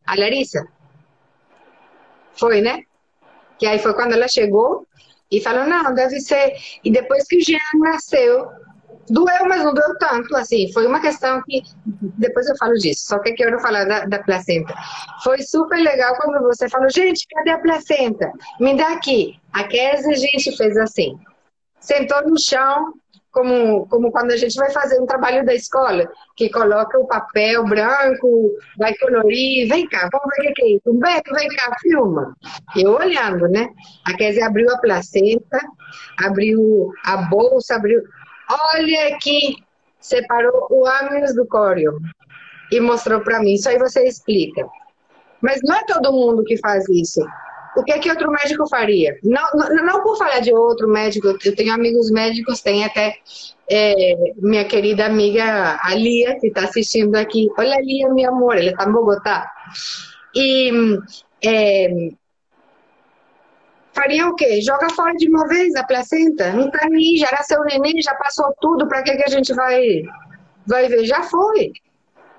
[0.06, 0.64] a Larissa.
[2.34, 2.84] Foi, né?
[3.58, 4.86] Que aí foi quando ela chegou
[5.30, 6.54] e falou, não, deve ser.
[6.84, 8.48] E depois que o Jean nasceu,
[9.08, 10.72] doeu, mas não doeu tanto, assim.
[10.72, 11.62] Foi uma questão que.
[12.18, 14.74] Depois eu falo disso, só que eu quero falar da, da placenta.
[15.22, 18.30] Foi super legal quando você falou, gente, cadê a placenta?
[18.60, 19.38] Me dá aqui.
[19.52, 21.18] A Kézia, gente fez assim.
[21.80, 22.94] Sentou no chão,
[23.32, 27.64] como, como quando a gente vai fazer um trabalho da escola, que coloca o papel
[27.64, 31.32] branco, vai colorir, vem cá, vamos ver o que é isso.
[31.34, 32.36] Vem cá, filma.
[32.76, 33.68] Eu olhando, né?
[34.06, 35.60] A Kézia abriu a placenta,
[36.18, 38.02] abriu a bolsa, abriu...
[38.74, 39.56] Olha aqui,
[40.00, 41.98] separou o âmios do córeo
[42.70, 43.54] e mostrou para mim.
[43.54, 44.66] Isso aí você explica.
[45.40, 47.20] Mas não é todo mundo que faz isso.
[47.76, 49.18] O que é que outro médico faria?
[49.22, 53.16] Não, não, não por falar de outro médico, eu tenho amigos médicos, tem até
[53.70, 57.48] é, minha querida amiga Alia, que está assistindo aqui.
[57.58, 59.50] Olha, Lia, meu amor, ela está em Bogotá.
[60.34, 60.70] E
[61.42, 61.88] é,
[63.92, 64.60] faria o quê?
[64.60, 66.52] Joga fora de uma vez a placenta?
[66.52, 69.52] Não tá nem, já era seu neném, já passou tudo, para que, que a gente
[69.54, 70.02] vai,
[70.66, 71.04] vai ver?
[71.04, 71.72] Já foi.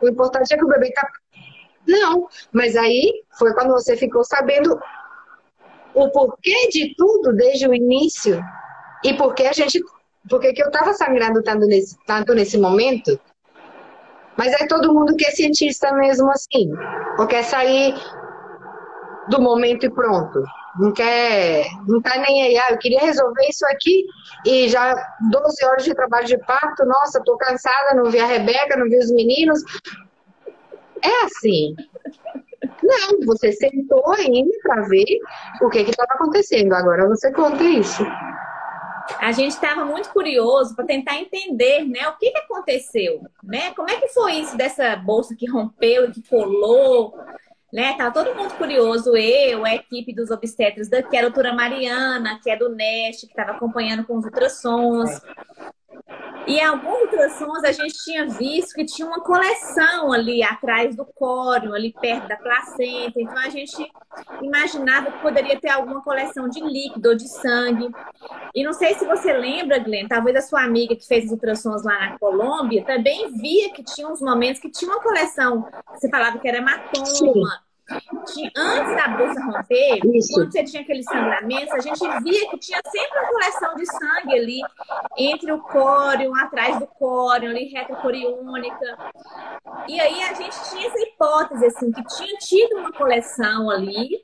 [0.02, 1.08] O importante é que o bebê tá.
[1.88, 4.80] Não, mas aí foi quando você ficou sabendo
[5.94, 8.44] o porquê de tudo desde o início
[9.04, 9.80] e por que a gente.
[10.30, 13.20] Por que eu estava sangrando tanto nesse, tanto nesse momento?
[14.38, 16.72] Mas é todo mundo que é cientista mesmo assim.
[17.20, 17.94] Ou quer sair
[19.30, 20.42] do momento e pronto.
[20.80, 24.06] Não quer, não tá nem aí, ah, eu queria resolver isso aqui
[24.44, 24.96] e já
[25.32, 28.98] 12 horas de trabalho de parto, nossa, tô cansada, não vi a Rebeca, não vi
[28.98, 29.62] os meninos.
[31.02, 31.76] É assim.
[32.82, 35.20] Não, você sentou ainda para ver
[35.62, 36.74] o que estava acontecendo.
[36.74, 38.04] Agora você conta isso.
[39.20, 43.74] A gente estava muito curioso para tentar entender, né, o que, que aconteceu, né?
[43.74, 47.14] Como é que foi isso dessa bolsa que rompeu e que colou?
[47.74, 47.98] Né?
[47.98, 52.56] Tava todo mundo curioso, eu, a equipe dos obstetras daqui, a doutora Mariana, que é
[52.56, 55.10] do NEST, que estava acompanhando com os ultrassons.
[56.45, 61.73] E alguns ultrassons a gente tinha visto que tinha uma coleção ali atrás do córeo,
[61.73, 63.13] ali perto da placenta.
[63.15, 63.91] Então a gente
[64.41, 67.89] imaginava que poderia ter alguma coleção de líquido ou de sangue.
[68.54, 71.84] E não sei se você lembra, Glenn, talvez a sua amiga que fez os ultrassons
[71.84, 76.39] lá na Colômbia também via que tinha uns momentos que tinha uma coleção, você falava
[76.39, 77.06] que era hematoma.
[77.06, 77.34] Sim
[78.56, 80.34] antes da bolsa romper, Isso.
[80.34, 84.34] quando você tinha aqueles sangramentos, a gente via que tinha sempre uma coleção de sangue
[84.34, 84.62] ali
[85.17, 88.98] entre o córeo, atrás do córeo, ali retrocoriônica.
[89.88, 94.24] E aí a gente tinha essa hipótese, assim, que tinha tido uma coleção ali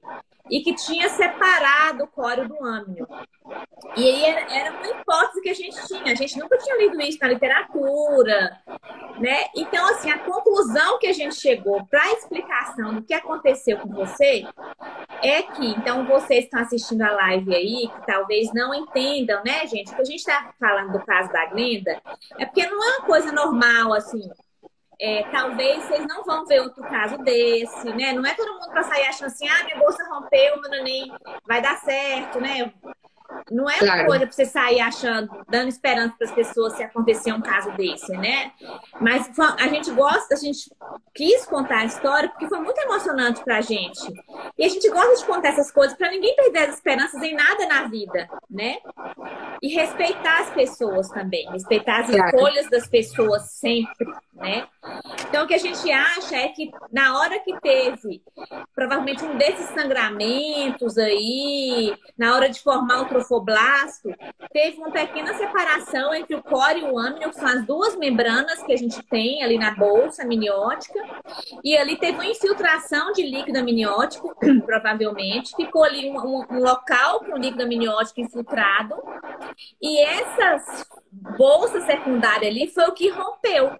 [0.50, 3.08] e que tinha separado o córeo do âmino.
[3.96, 7.18] E aí era uma hipótese que a gente tinha, a gente nunca tinha lido isso
[7.22, 8.62] na literatura,
[9.20, 9.46] né?
[9.56, 13.90] Então, assim, a conclusão que a gente chegou para a explicação do que aconteceu com
[13.90, 14.46] você
[15.22, 19.92] é que, então, vocês estão assistindo a live aí, que talvez não entendam, né, gente?
[19.92, 22.02] O que a gente está falando do caso da Glenda
[22.38, 24.30] é porque não é uma coisa normal, assim,
[25.02, 28.12] é, talvez vocês não vão ver outro caso desse, né?
[28.12, 31.12] Não é todo mundo para sair achando assim, ah, minha bolsa rompeu, meu neném
[31.48, 32.74] vai dar certo, né?
[33.52, 34.06] Não é uma claro.
[34.08, 38.12] coisa para você sair achando, dando esperança para as pessoas se acontecer um caso desse,
[38.13, 38.52] né?
[39.00, 40.72] Mas a gente gosta, a gente
[41.13, 44.13] quis contar a história porque foi muito emocionante para a gente.
[44.58, 47.65] E a gente gosta de contar essas coisas para ninguém perder as esperanças em nada
[47.68, 48.78] na vida, né?
[49.62, 52.26] E respeitar as pessoas também, respeitar as claro.
[52.26, 54.68] escolhas das pessoas sempre, né?
[55.28, 58.22] Então, o que a gente acha é que na hora que teve
[58.74, 64.10] provavelmente um desses sangramentos aí, na hora de formar o trofoblasto,
[64.51, 68.62] teve uma pequena separação entre o core e o âmino, que são as duas membranas
[68.63, 70.99] que a gente tem ali na bolsa amniótica,
[71.63, 77.23] e ali teve uma infiltração de líquido amniótico, provavelmente, ficou ali um, um, um local
[77.29, 78.95] o líquido amniótico infiltrado,
[79.82, 83.78] e essas bolsa secundária ali foi o que rompeu.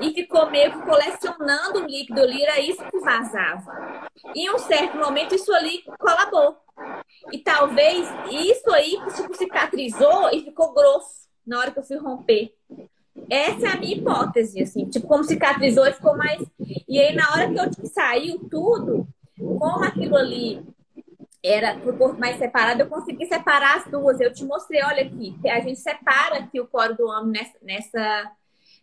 [0.00, 4.08] E ficou meio que colecionando o líquido ali, era isso que vazava.
[4.34, 6.56] Em um certo momento isso ali colabou.
[7.32, 12.54] E talvez isso aí tipo, cicatrizou e ficou grosso na hora que eu fui romper.
[13.28, 16.42] Essa é a minha hipótese, assim, tipo, como cicatrizou e ficou mais.
[16.88, 19.06] E aí, na hora que eu tipo, saiu tudo,
[19.36, 20.64] como aquilo ali
[21.42, 24.20] era pro corpo mais separado, eu consegui separar as duas.
[24.20, 28.32] Eu te mostrei, olha aqui, a gente separa aqui o coro do homem nessa, nessa,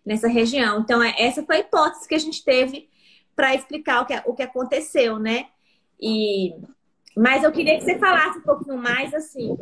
[0.05, 0.79] nessa região.
[0.79, 2.89] Então, é, essa foi a hipótese que a gente teve
[3.35, 5.45] para explicar o que, o que aconteceu, né?
[6.01, 6.55] E,
[7.15, 9.55] mas eu queria que você falasse um pouquinho mais, assim,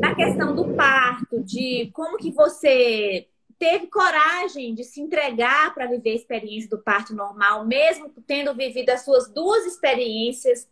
[0.00, 6.10] da questão do parto, de como que você teve coragem de se entregar para viver
[6.10, 10.68] a experiência do parto normal, mesmo tendo vivido as suas duas experiências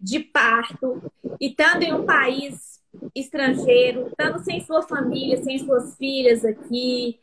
[0.00, 1.02] de parto
[1.40, 2.78] e estando em um país
[3.14, 7.18] estrangeiro, estando sem sua família, sem suas filhas aqui,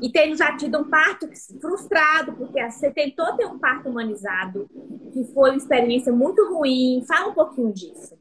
[0.00, 1.28] e tendo já tido um parto
[1.60, 4.68] frustrado, porque você tentou ter um parto humanizado,
[5.12, 7.04] que foi uma experiência muito ruim.
[7.06, 8.16] Fala um pouquinho disso.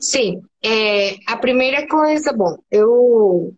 [0.00, 3.54] Sim, é, a primeira coisa, bom, eu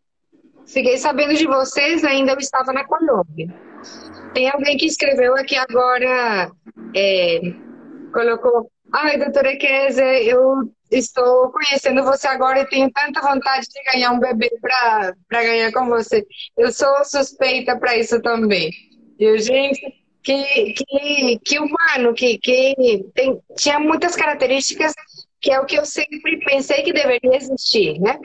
[0.66, 3.48] fiquei sabendo de vocês, ainda eu estava na Colômbia.
[4.33, 6.50] Tem alguém que escreveu aqui agora,
[6.94, 7.40] é,
[8.12, 14.12] colocou Ai, doutora Kézia, eu estou conhecendo você agora e tenho tanta vontade de ganhar
[14.12, 16.24] um bebê para ganhar com você.
[16.57, 18.70] Eu sou suspeita para isso também.
[19.18, 19.81] E, gente,
[20.22, 24.94] que, que, que humano, que, que tem, tinha muitas características
[25.45, 28.19] que é o que eu sempre pensei que deveria existir, né?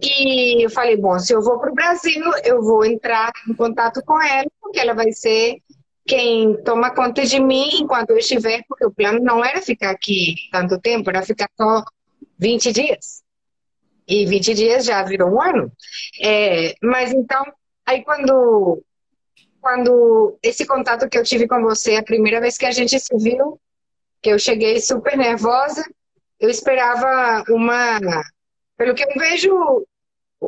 [0.00, 4.00] E eu falei, bom, se eu vou para o Brasil, eu vou entrar em contato
[4.02, 5.58] com ela, porque ela vai ser
[6.06, 10.36] quem toma conta de mim enquanto eu estiver, porque o plano não era ficar aqui
[10.50, 11.84] tanto tempo, era ficar só
[12.38, 13.22] 20 dias.
[14.08, 15.70] E 20 dias já virou um ano.
[16.18, 17.44] É, mas então,
[17.84, 18.82] aí quando,
[19.60, 23.14] quando esse contato que eu tive com você, a primeira vez que a gente se
[23.18, 23.60] viu,
[24.22, 25.84] que eu cheguei super nervosa,
[26.40, 28.00] eu esperava uma.
[28.76, 29.86] Pelo que eu vejo,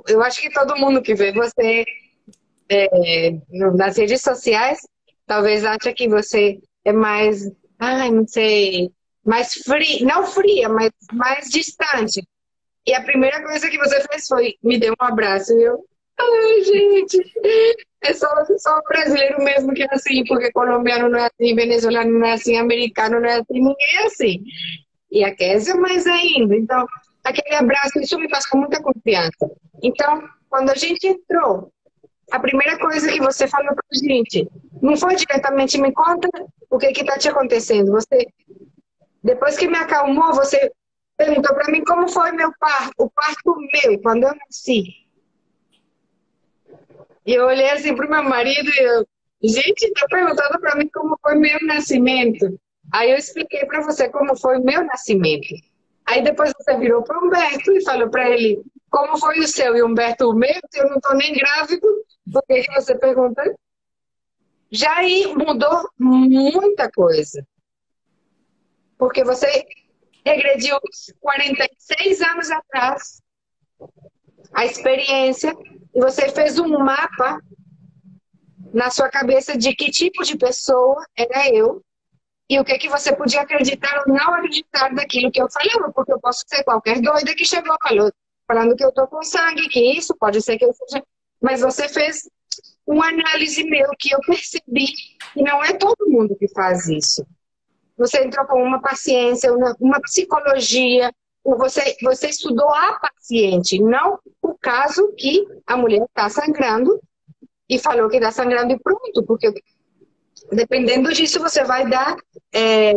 [0.09, 1.85] eu acho que todo mundo que vê você
[2.69, 4.79] é, nas redes sociais,
[5.27, 8.91] talvez acha que você é mais, ai, não sei,
[9.25, 12.27] mais fria, não fria, mas mais distante.
[12.87, 15.85] E a primeira coisa que você fez foi me deu um abraço e eu,
[16.19, 17.19] ai, gente,
[18.03, 22.27] é só, só brasileiro mesmo que é assim, porque colombiano não é assim, venezuelano não
[22.27, 24.45] é assim, americano não é assim, ninguém é assim
[25.11, 26.57] e a Késia mais ainda.
[26.57, 26.87] Então,
[27.25, 29.51] aquele abraço, isso me passou muita confiança.
[29.83, 31.73] Então, quando a gente entrou,
[32.31, 34.49] a primeira coisa que você falou para a gente,
[34.83, 36.29] não foi diretamente me conta
[36.71, 37.93] o que está te acontecendo.
[37.93, 38.27] Você,
[39.23, 40.73] depois que me acalmou, você
[41.17, 44.85] perguntou para mim como foi meu parto, o parto meu, quando eu nasci.
[47.25, 49.07] E eu olhei assim para o meu marido e eu,
[49.43, 52.59] gente, está perguntando para mim como foi meu nascimento.
[52.93, 55.55] Aí eu expliquei para você como foi o meu nascimento.
[56.05, 59.77] Aí depois você virou para o Humberto e falou para ele como foi o seu
[59.77, 61.87] e Humberto o meu, eu não estou nem grávido,
[62.33, 63.43] porque você pergunta.
[64.71, 67.47] Já aí mudou muita coisa.
[68.97, 69.67] Porque você
[70.25, 70.79] regrediu
[71.21, 73.23] 46 anos atrás
[74.53, 75.55] a experiência
[75.95, 77.41] e você fez um mapa
[78.73, 81.85] na sua cabeça de que tipo de pessoa era eu
[82.49, 86.13] e o que que você podia acreditar ou não acreditar daquilo que eu falava, porque
[86.13, 88.13] eu posso ser qualquer doida que chegou falou,
[88.47, 91.03] falando que eu tô com sangue, que isso pode ser que eu seja,
[91.41, 92.29] mas você fez
[92.87, 97.27] uma análise meu que eu percebi que não é todo mundo que faz isso.
[97.99, 101.11] Você entrou com uma paciência, uma, uma psicologia,
[101.45, 107.01] você, você estudou a paciente, não o caso que a mulher está sangrando
[107.69, 109.53] e falou que está sangrando e pronto, porque
[110.53, 112.17] dependendo disso, você vai dar
[112.53, 112.93] é,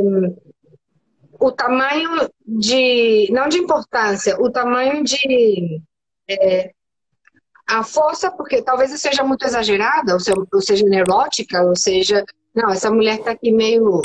[1.40, 5.82] o tamanho de, não de importância, o tamanho de.
[6.30, 6.72] É,
[7.68, 12.90] a força, porque talvez seja muito exagerada, ou, ou seja neurótica, ou seja, não, essa
[12.90, 14.02] mulher está aqui meio.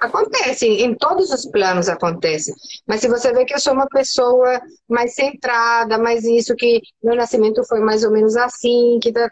[0.00, 2.52] Acontece, em todos os planos acontece.
[2.86, 7.14] Mas se você vê que eu sou uma pessoa mais centrada, mais isso, que meu
[7.14, 9.28] nascimento foi mais ou menos assim, que tá,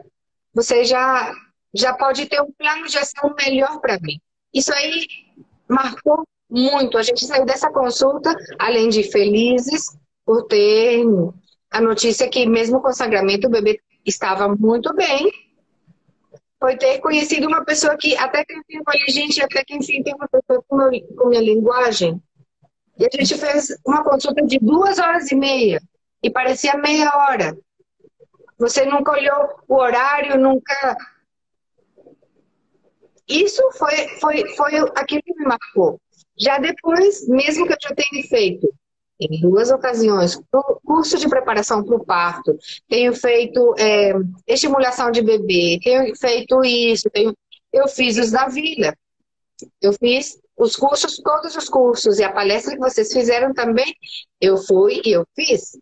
[0.55, 1.33] você já
[1.75, 4.21] já pode ter um plano de ação melhor para mim.
[4.53, 5.07] Isso aí
[5.69, 6.97] marcou muito.
[6.97, 11.05] A gente saiu dessa consulta, além de felizes, por ter
[11.71, 15.31] a notícia que, mesmo com o sangramento, o bebê estava muito bem.
[16.59, 20.15] Foi ter conhecido uma pessoa que, até que enfim, eu gente, até que enfim, tem
[20.15, 22.21] uma pessoa com, meu, com minha linguagem.
[22.99, 25.81] E a gente fez uma consulta de duas horas e meia.
[26.21, 27.57] E parecia meia hora.
[28.59, 30.97] Você nunca olhou o horário, nunca
[33.29, 36.01] isso foi, foi, foi aquilo que me marcou.
[36.39, 38.73] Já depois, mesmo que eu já tenha feito
[39.21, 40.41] em duas ocasiões,
[40.85, 42.57] curso de preparação para o parto,
[42.89, 44.13] tenho feito é,
[44.47, 47.35] estimulação de bebê, tenho feito isso, tenho,
[47.73, 48.95] eu fiz os da vila.
[49.83, 53.93] Eu fiz os cursos, todos os cursos, e a palestra que vocês fizeram também,
[54.41, 55.77] eu fui e eu fiz.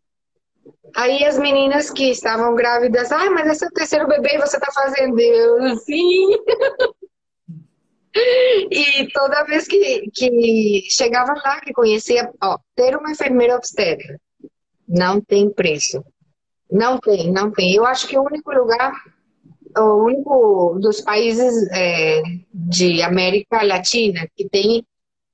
[0.95, 4.57] Aí as meninas que estavam grávidas, ah, mas esse é o terceiro bebê e você
[4.57, 5.19] está fazendo.
[5.21, 6.29] Eu, sim.
[8.71, 14.19] E toda vez que, que chegava lá, que conhecia, ó, ter uma enfermeira obstetra
[14.89, 16.05] não tem preço.
[16.71, 17.75] Não tem, não tem.
[17.75, 18.93] Eu acho que o único lugar,
[19.77, 22.23] o único dos países é,
[22.53, 24.85] de América Latina que tem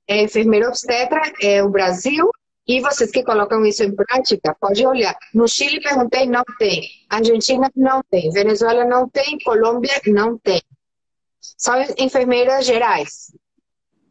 [0.07, 2.29] é, enfermeira obstetra é o Brasil.
[2.65, 5.17] E vocês que colocam isso em prática, pode olhar.
[5.33, 6.87] No Chile perguntei, não tem.
[7.09, 8.29] Argentina não tem.
[8.29, 9.37] Venezuela não tem.
[9.43, 10.61] Colômbia não tem
[11.63, 13.33] são enfermeiras gerais,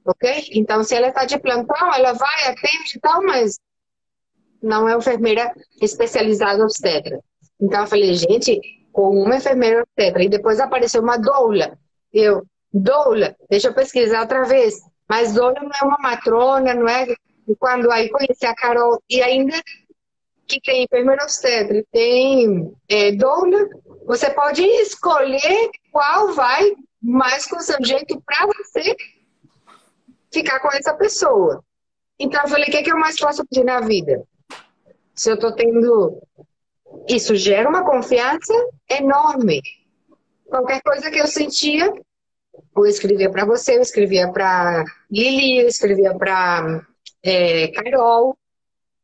[0.07, 0.49] ok?
[0.53, 3.61] Então, se ela está de plantão, ela vai, atende e tal, mas
[4.63, 7.21] não é enfermeira especializada obstetra.
[7.61, 8.59] Então, eu falei, gente,
[8.91, 11.79] com uma enfermeira obstetra, e depois apareceu uma doula.
[12.11, 12.43] Eu,
[12.73, 14.81] doula, deixa eu pesquisar outra vez.
[15.07, 17.07] Mas doula não é uma matrona, não é...
[17.47, 19.61] E quando aí conheci a Carol, e ainda
[20.47, 23.69] que tem enfermeira obstetra, tem é, doula,
[24.07, 26.73] você pode escolher qual vai
[27.03, 28.95] mas com o seu jeito para você
[30.33, 31.65] ficar com essa pessoa.
[32.19, 34.23] Então eu falei, o que, é que eu mais posso pedir na vida?
[35.15, 36.23] Se eu tô tendo.
[37.09, 38.53] Isso gera uma confiança
[38.89, 39.61] enorme.
[40.47, 41.93] Qualquer coisa que eu sentia,
[42.77, 46.87] eu escrevia para você, eu escrevia para Lili, eu escrevia para
[47.23, 48.37] é, Carol.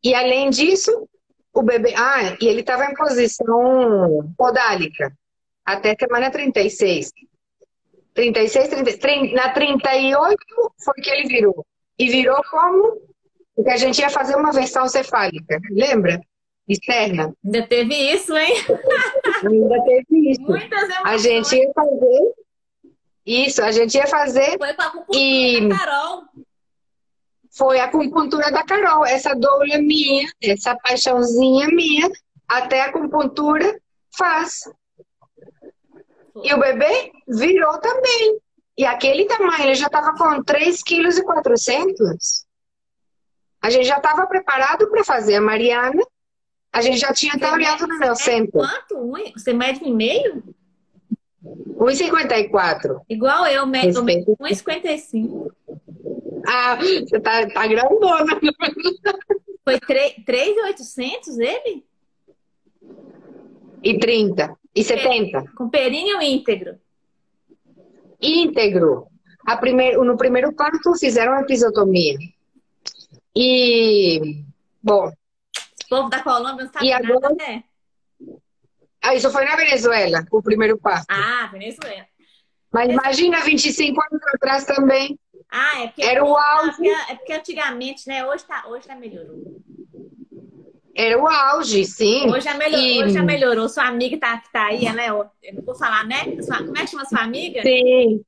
[0.04, 1.08] E além disso,
[1.52, 1.94] o bebê.
[1.96, 5.12] Ah, e ele estava em posição podálica
[5.64, 7.10] até semana 36.
[8.18, 10.36] 36, 30, na 38
[10.84, 11.64] foi que ele virou.
[11.96, 13.00] E virou como?
[13.54, 16.20] Porque a gente ia fazer uma versão cefálica, lembra?
[16.68, 17.32] Externa.
[17.44, 18.54] Ainda teve isso, hein?
[19.46, 20.42] Ainda teve isso.
[20.42, 22.32] Muitas A gente ia fazer.
[23.24, 24.58] Isso, a gente ia fazer.
[24.58, 25.68] Foi com a acupuntura e...
[25.68, 26.22] da Carol.
[27.56, 29.06] Foi a acupuntura da Carol.
[29.06, 32.10] Essa dor é minha, essa paixãozinha minha,
[32.48, 33.80] até a acupuntura
[34.16, 34.64] faz.
[36.44, 38.38] E o bebê virou também.
[38.76, 42.16] E aquele tamanho, ele já estava com 3,4 kg.
[43.60, 46.02] A gente já estava preparado para fazer a Mariana.
[46.72, 48.52] A gente já tinha até olhado no meu centro.
[48.52, 49.12] Quanto?
[49.36, 50.44] Você mede em meio?
[51.42, 53.00] 1,54.
[53.08, 55.50] Igual eu, medo 1,55.
[56.46, 58.38] Ah, você tá, tá grandona.
[59.64, 61.84] Foi 3,800 ele?
[63.82, 64.56] E 30.
[64.74, 65.52] E 70.
[65.56, 66.78] Com períneo íntegro?
[68.20, 69.06] Íntegro.
[69.46, 72.18] A primeir, no primeiro parto fizeram a episiotomia.
[73.34, 74.44] E,
[74.82, 75.08] bom...
[75.08, 77.34] O povo da Colômbia não sabe e nada, agora...
[77.34, 77.64] né?
[79.02, 81.06] Ah, isso foi na Venezuela, o primeiro parto.
[81.08, 82.04] Ah, Venezuela.
[82.70, 85.18] Mas imagina, 25 anos atrás também.
[85.50, 86.02] Ah, é porque...
[86.02, 86.88] Era o auge.
[87.08, 88.26] É porque antigamente, né?
[88.26, 89.62] Hoje tá, hoje tá melhorou.
[90.98, 92.28] Era o auge, sim.
[92.28, 93.04] Hoje já melhorou, e...
[93.04, 93.68] hoje já melhorou.
[93.68, 95.10] Sua amiga tá, tá aí, ela é.
[95.10, 96.42] Eu não vou falar, né?
[96.42, 97.62] Sua, como é que chama sua amiga?
[97.62, 98.20] Sim.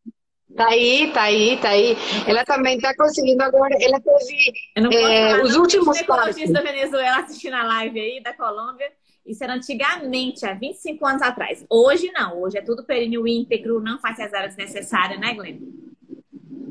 [0.56, 1.96] Tá aí, tá aí, tá aí.
[2.28, 3.74] Ela também tá conseguindo agora.
[3.80, 6.50] Ela teve é, falar, os não, últimos passos.
[6.50, 8.88] da Venezuela assistindo a live aí, da Colômbia.
[9.26, 11.64] Isso era antigamente, há 25 anos atrás.
[11.68, 12.40] Hoje não.
[12.40, 15.58] Hoje é tudo períneo íntegro, não faz as áreas necessárias, né, Glenn?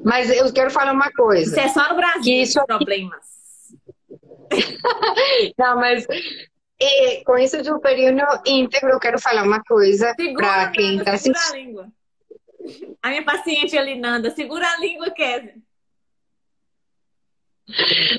[0.04, 1.44] Mas eu quero falar uma coisa.
[1.44, 3.39] Isso é só no Brasil, que isso problemas.
[5.58, 6.06] Não, mas
[7.26, 11.38] com isso do período íntegro, eu quero falar uma coisa para quem está assistindo.
[11.38, 11.88] A, língua.
[13.02, 15.56] a minha paciente ali, Nanda, segura a língua, Kézia.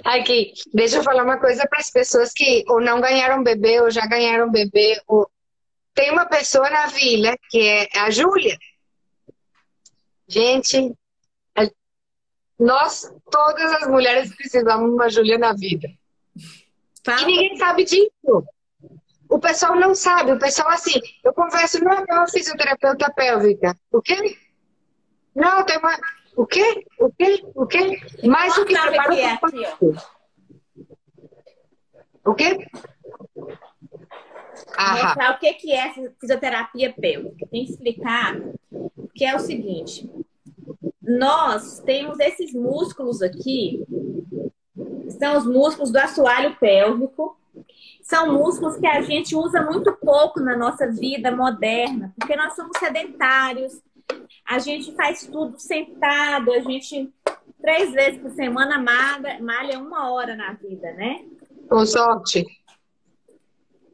[0.05, 3.91] Aqui, deixa eu falar uma coisa para as pessoas que ou não ganharam bebê ou
[3.91, 5.01] já ganharam bebê.
[5.09, 5.29] Ou...
[5.93, 8.57] Tem uma pessoa na vila que é a Júlia.
[10.29, 10.95] Gente,
[12.57, 15.89] nós, todas as mulheres, precisamos de uma Júlia na vida.
[17.05, 17.23] Fala.
[17.23, 18.45] E ninguém sabe disso.
[19.29, 20.33] O pessoal não sabe.
[20.33, 23.77] O pessoal, assim, eu converso, não, uma fisioterapeuta pélvica.
[23.93, 24.37] O quê?
[25.35, 25.97] Não, tem uma.
[26.37, 26.85] O quê?
[26.99, 27.43] O quê?
[27.55, 28.01] O quê?
[28.25, 29.39] Mais o que prepara é
[29.81, 29.95] o
[32.31, 32.67] O quê?
[34.77, 37.47] Mostrar o que, que é fisioterapia pélvica.
[37.51, 38.37] Tem que explicar
[39.15, 40.11] que é o seguinte.
[41.03, 43.85] Nós temos esses músculos aqui
[45.11, 47.37] são os músculos do assoalho pélvico.
[48.03, 52.77] São músculos que a gente usa muito pouco na nossa vida moderna, porque nós somos
[52.79, 53.81] sedentários,
[54.45, 57.13] a gente faz tudo sentado, a gente
[57.61, 61.25] três vezes por semana malha, malha uma hora na vida, né?
[61.69, 62.45] Com sorte.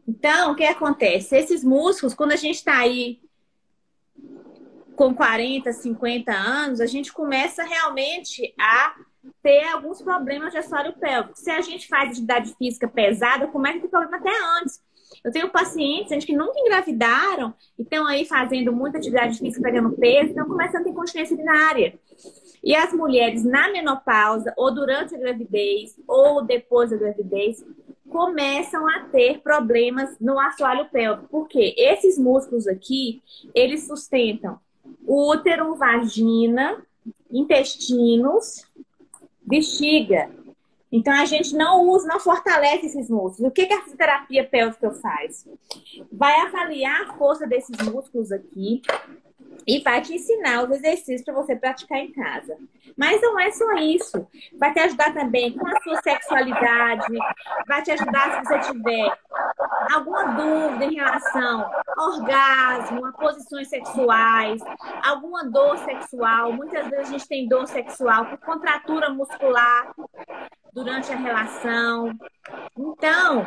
[0.08, 1.36] Então, o que acontece?
[1.36, 3.20] Esses músculos, quando a gente está aí
[4.94, 8.94] com 40, 50 anos, a gente começa realmente a
[9.42, 11.38] ter alguns problemas de assoalho pélvico.
[11.38, 14.80] Se a gente faz atividade física pesada, começa a ter problema até antes.
[15.24, 19.92] Eu tenho pacientes gente, que nunca engravidaram e estão aí fazendo muita atividade física, pegando
[19.92, 21.98] peso, então começam a ter continência urinária.
[22.62, 27.64] E as mulheres na menopausa, ou durante a gravidez, ou depois da gravidez,
[28.08, 31.28] começam a ter problemas no assoalho pélvico.
[31.28, 33.22] Porque esses músculos aqui,
[33.54, 34.58] eles sustentam
[35.06, 36.82] útero, vagina,
[37.30, 38.66] intestinos
[39.46, 40.30] bexiga.
[40.90, 43.50] Então a gente não usa, não fortalece esses músculos.
[43.50, 45.46] O que, que a fisioterapia pélvica faz?
[46.12, 48.82] Vai avaliar a força desses músculos aqui
[49.66, 52.56] e vai te ensinar os exercícios para você praticar em casa.
[52.96, 54.26] Mas não é só isso.
[54.58, 57.18] Vai te ajudar também com a sua sexualidade,
[57.66, 59.18] vai te ajudar se você tiver
[59.94, 64.60] alguma dúvida em relação ao orgasmo, a posições sexuais,
[65.04, 66.52] alguma dor sexual.
[66.52, 69.94] Muitas vezes a gente tem dor sexual por contratura muscular
[70.72, 72.12] durante a relação.
[72.76, 73.46] Então,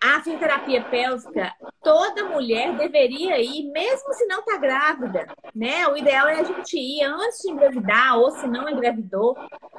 [0.00, 5.88] A fisioterapia pélvica, toda mulher deveria ir, mesmo se não está grávida, né?
[5.88, 9.34] O ideal é a gente ir antes de engravidar ou se não engravidou,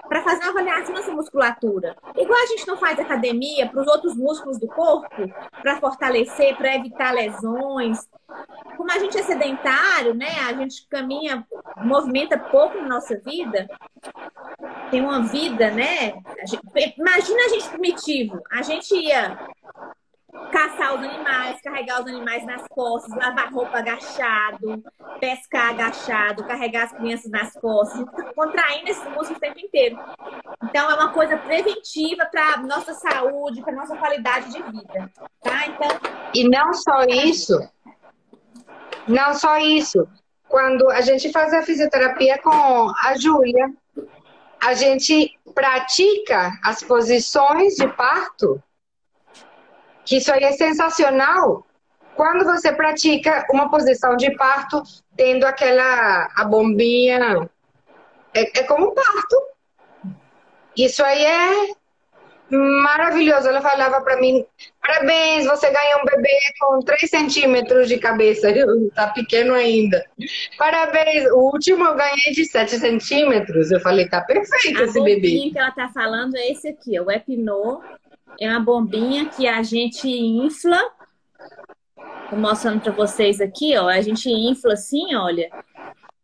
[0.07, 1.95] para fazer uma avaliação dessa musculatura.
[2.15, 5.07] Igual a gente não faz academia para os outros músculos do corpo,
[5.61, 8.07] para fortalecer, para evitar lesões.
[8.76, 10.32] Como a gente é sedentário, né?
[10.47, 11.45] A gente caminha,
[11.78, 13.68] movimenta pouco na nossa vida,
[14.89, 16.13] tem uma vida, né?
[16.97, 18.41] Imagina a gente primitivo.
[18.51, 19.38] A gente ia
[20.51, 24.84] caçar os animais, carregar os animais nas costas, lavar roupa agachado,
[25.19, 28.05] pescar agachado, carregar as crianças nas costas,
[28.36, 29.97] contraindo esses músculos o tempo inteiro.
[30.63, 35.11] Então, é uma coisa preventiva para nossa saúde, para nossa qualidade de vida,
[35.41, 35.67] tá?
[35.67, 35.88] Então...
[36.34, 37.57] E não só isso,
[39.07, 40.07] não só isso.
[40.49, 43.69] Quando a gente faz a fisioterapia com a Júlia,
[44.61, 48.61] a gente pratica as posições de parto
[50.08, 51.68] que isso aí é sensacional
[52.16, 54.82] quando você pratica uma posição de parto
[55.18, 57.47] tendo aquela a bombinha.
[58.34, 59.36] É, é como um parto.
[60.78, 61.68] Isso aí é
[62.49, 63.49] maravilhoso.
[63.49, 64.45] Ela falava para mim
[64.82, 68.47] parabéns você ganhou um bebê com 3 centímetros de cabeça.
[68.95, 70.03] Tá pequeno ainda.
[70.58, 73.72] Parabéns o último eu ganhei de 7 centímetros.
[73.72, 75.49] Eu falei tá perfeito a esse bebê.
[75.51, 77.82] que ela tá falando é esse aqui o Epinô
[78.39, 80.79] é uma bombinha que a gente infla.
[82.29, 83.88] Tô mostrando para vocês aqui, ó.
[83.88, 85.49] A gente infla assim, olha.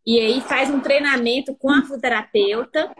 [0.05, 2.93] E aí faz um treinamento com a fisioterapeuta,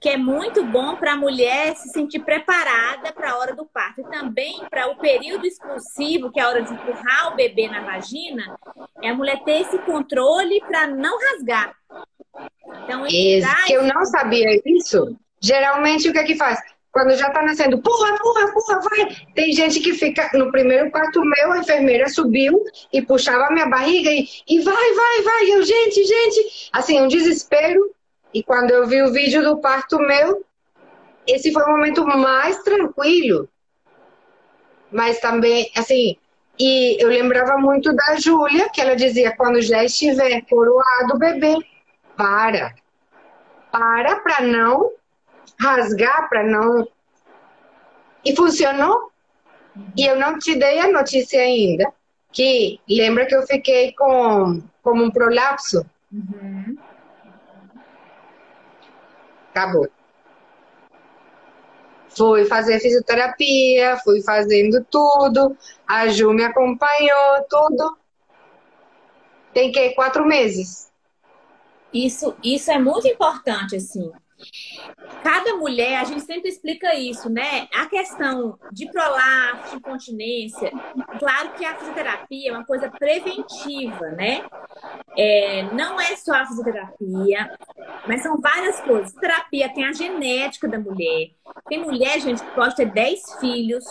[0.00, 4.00] que é muito bom para a mulher se sentir preparada para a hora do parto.
[4.00, 7.80] E também para o período expulsivo, que é a hora de empurrar o bebê na
[7.80, 8.56] vagina,
[9.02, 11.74] é a mulher ter esse controle para não rasgar.
[12.84, 15.16] Então, que eu não sabia isso.
[15.40, 16.60] Geralmente, o que é que faz?
[16.96, 19.14] Quando já tá nascendo, porra, porra, porra, vai.
[19.34, 20.30] Tem gente que fica.
[20.32, 24.94] No primeiro parto meu, a enfermeira subiu e puxava a minha barriga e, e vai,
[24.94, 25.50] vai, vai.
[25.50, 26.70] Eu, gente, gente.
[26.72, 27.94] Assim, um desespero.
[28.32, 30.42] E quando eu vi o vídeo do parto meu,
[31.26, 33.46] esse foi o momento mais tranquilo.
[34.90, 36.16] Mas também, assim,
[36.58, 41.58] e eu lembrava muito da Júlia, que ela dizia: quando já estiver coroado bebê,
[42.16, 42.74] para.
[43.70, 44.96] Para para não
[45.60, 46.86] rasgar para não.
[48.24, 49.10] E funcionou.
[49.96, 51.92] E eu não te dei a notícia ainda.
[52.32, 55.84] Que lembra que eu fiquei com como um prolapso?
[56.12, 56.76] Uhum.
[59.50, 59.88] Acabou.
[62.16, 65.56] Fui fazer fisioterapia, fui fazendo tudo.
[65.86, 67.98] A Ju me acompanhou, tudo.
[69.52, 70.90] Tem que quatro meses.
[71.92, 74.12] Isso, isso é muito importante, assim.
[75.22, 77.68] Cada mulher, a gente sempre explica isso, né?
[77.74, 80.70] A questão de prolapso, de incontinência,
[81.18, 84.44] claro que a fisioterapia é uma coisa preventiva, né?
[85.16, 87.58] É, não é só a fisioterapia,
[88.06, 89.12] mas são várias coisas.
[89.12, 91.30] Terapia tem a genética da mulher.
[91.68, 93.84] Tem mulher, gente, que pode ter 10 filhos,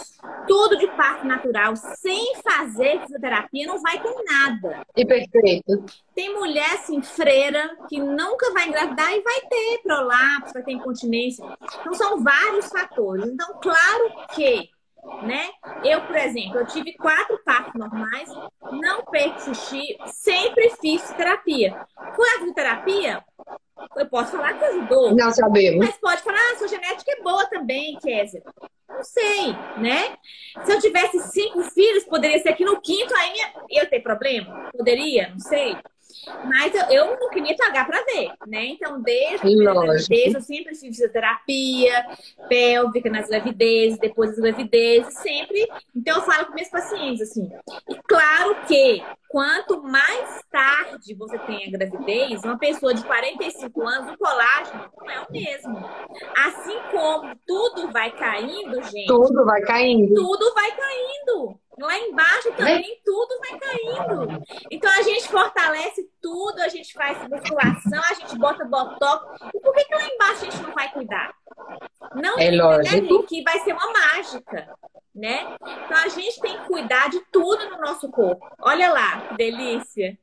[0.47, 4.85] tudo de parto natural, sem fazer fisioterapia, não vai ter nada.
[4.95, 5.83] E perfeito.
[6.15, 11.45] Tem mulher, assim, freira, que nunca vai engravidar e vai ter prolapso, vai ter incontinência.
[11.81, 13.25] Então, são vários fatores.
[13.25, 14.69] Então, claro que
[15.21, 15.49] né?
[15.83, 18.29] Eu, por exemplo, eu tive quatro partos normais,
[18.71, 21.85] não perco xixi, sempre fiz terapia.
[22.15, 23.23] Com a fisioterapia,
[23.95, 25.15] eu posso falar que ajudou.
[25.15, 25.85] Não sabemos.
[25.85, 28.41] Mas pode falar, ah, sua genética é boa também, Kézia.
[28.89, 30.17] Não sei, né?
[30.63, 33.33] Se eu tivesse cinco filhos, poderia ser aqui no quinto, aí
[33.69, 34.69] eu ter problema?
[34.71, 35.77] Poderia, não sei.
[36.45, 38.65] Mas eu, eu não queria pagar para ver, né?
[38.65, 42.05] Então, desde a gravidez, eu sempre fiz fisioterapia
[42.47, 45.67] pélvica nas gravidezes, depois das gravidezes, sempre.
[45.95, 47.49] Então, eu falo com meus pacientes assim.
[47.89, 54.13] E claro que quanto mais tarde você tem a gravidez, uma pessoa de 45 anos,
[54.13, 55.77] o colágeno não é o mesmo.
[56.37, 59.07] Assim como tudo vai caindo, gente.
[59.07, 60.13] Tudo vai caindo.
[60.13, 61.59] Tudo vai caindo.
[61.79, 64.43] Lá embaixo também tudo vai caindo.
[64.71, 69.25] Então a gente fortalece tudo, a gente faz musculação, a gente bota botox.
[69.53, 71.33] E por que, que lá embaixo a gente não vai cuidar?
[72.15, 73.23] Não é lógico.
[73.23, 74.73] que vai ser uma mágica,
[75.13, 75.55] né?
[75.61, 78.45] Então a gente tem que cuidar de tudo no nosso corpo.
[78.59, 80.17] Olha lá, que delícia.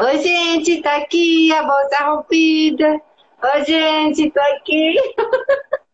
[0.00, 3.00] Oi, gente, tá aqui a bolsa rompida.
[3.42, 4.94] Oi, gente, tô aqui.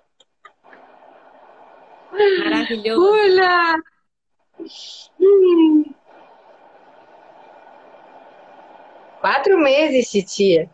[2.45, 3.01] Maravilhoso.
[3.01, 3.77] Pula!
[5.21, 5.85] Hum.
[9.21, 10.71] Quatro meses, titia.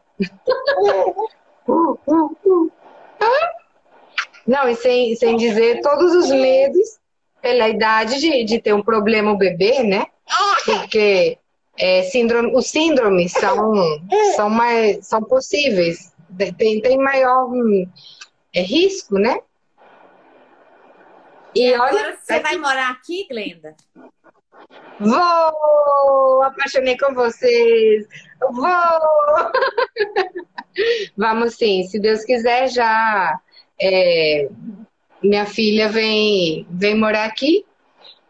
[4.46, 6.98] Não, e sem, sem dizer todos os medos
[7.40, 10.06] pela idade de, de ter um problema o bebê, né?
[10.64, 11.38] Porque
[11.78, 13.72] é, síndrome, os síndromes são,
[14.36, 16.12] são, mais, são possíveis,
[16.58, 17.48] tem, tem maior
[18.52, 19.40] é, risco, né?
[21.54, 23.76] E, e agora olha, você vai morar aqui, Glenda?
[24.98, 26.42] Vou!
[26.42, 28.06] Apaixonei com vocês!
[28.40, 28.66] Vou!
[31.16, 33.38] Vamos sim, se Deus quiser, já
[33.80, 34.48] é,
[35.22, 37.64] minha filha vem, vem morar aqui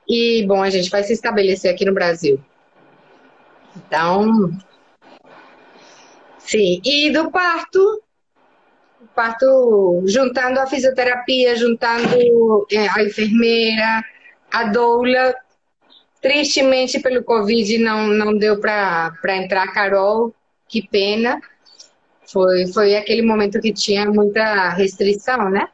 [0.08, 2.42] e, bom, a gente vai se estabelecer aqui no Brasil.
[3.76, 4.50] Então,
[6.38, 6.80] sim.
[6.84, 8.02] E do parto,
[9.14, 14.04] parto juntando a fisioterapia, juntando é, a enfermeira,
[14.50, 15.34] a doula.
[16.20, 20.34] Tristemente, pelo Covid, não, não deu para entrar a Carol,
[20.68, 21.40] que pena.
[22.26, 25.68] Foi, foi aquele momento que tinha muita restrição, né?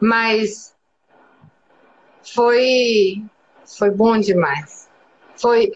[0.00, 0.74] Mas
[2.34, 3.22] foi,
[3.64, 4.88] foi bom demais.
[5.36, 5.72] Foi,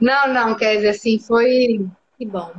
[0.00, 1.86] não, não, quer dizer assim, foi.
[2.16, 2.52] Que bom.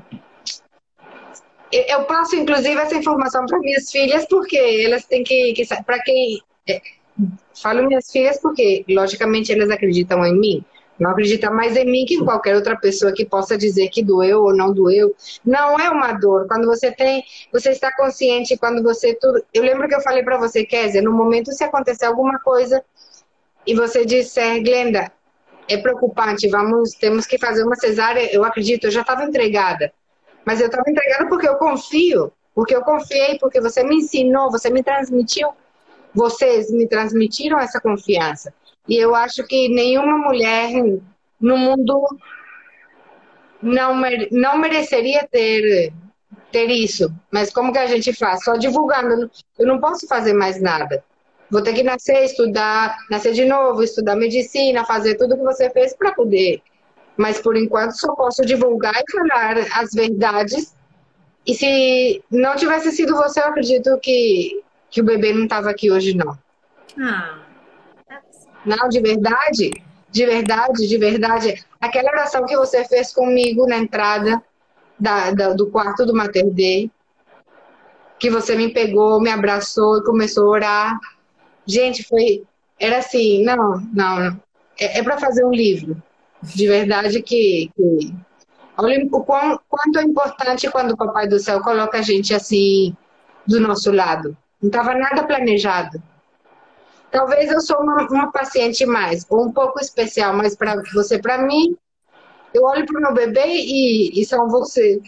[1.72, 5.54] Eu passo, inclusive, essa informação para minhas filhas, porque elas têm que.
[5.54, 6.40] que para quem.
[6.68, 6.82] É,
[7.62, 10.66] falo minhas filhas porque, logicamente, elas acreditam em mim.
[11.00, 14.44] Não acreditam mais em mim que em qualquer outra pessoa que possa dizer que doeu
[14.44, 15.16] ou não doeu.
[15.46, 16.46] Não é uma dor.
[16.48, 19.42] Quando você tem, você está consciente, quando você tudo.
[19.54, 22.84] Eu lembro que eu falei para você, Kézia, no momento se acontecer alguma coisa
[23.66, 25.12] e você disser, Glenda,
[25.70, 29.94] é preocupante, vamos, temos que fazer uma cesárea, eu acredito, eu já estava entregada.
[30.46, 34.70] Mas eu estava entregada porque eu confio, porque eu confiei, porque você me ensinou, você
[34.70, 35.50] me transmitiu,
[36.14, 38.54] vocês me transmitiram essa confiança.
[38.88, 40.72] E eu acho que nenhuma mulher
[41.40, 42.08] no mundo
[43.62, 45.94] não, não mereceria ter,
[46.52, 47.14] ter isso.
[47.32, 48.44] Mas como que a gente faz?
[48.44, 49.30] Só divulgando.
[49.58, 51.04] Eu não posso fazer mais nada.
[51.50, 55.96] Vou ter que nascer, estudar, nascer de novo, estudar medicina, fazer tudo que você fez
[55.96, 56.62] para poder.
[57.20, 60.74] Mas por enquanto só posso divulgar e falar as verdades.
[61.46, 65.92] E se não tivesse sido você, eu acredito que, que o bebê não estava aqui
[65.92, 66.38] hoje, não.
[66.98, 67.40] Ah.
[68.66, 71.66] Não, de verdade, de verdade, de verdade.
[71.82, 74.42] Aquela oração que você fez comigo na entrada
[74.98, 76.90] da, da, do quarto do Mater Dei,
[78.18, 81.00] que você me pegou, me abraçou e começou a orar.
[81.66, 82.46] Gente, foi.
[82.80, 84.40] Era assim, não, não.
[84.80, 86.02] É, é para fazer um livro.
[86.42, 87.72] De verdade que.
[87.76, 88.16] que
[88.78, 92.96] olha o quão, quanto é importante quando o Papai do Céu coloca a gente assim
[93.46, 94.38] do nosso lado.
[94.62, 96.02] Não estava nada planejado.
[97.12, 101.40] Talvez eu sou uma, uma paciente mais, ou um pouco especial, mas para você, para
[101.40, 101.76] mim,
[102.54, 105.02] eu olho para o meu bebê e, e são vocês.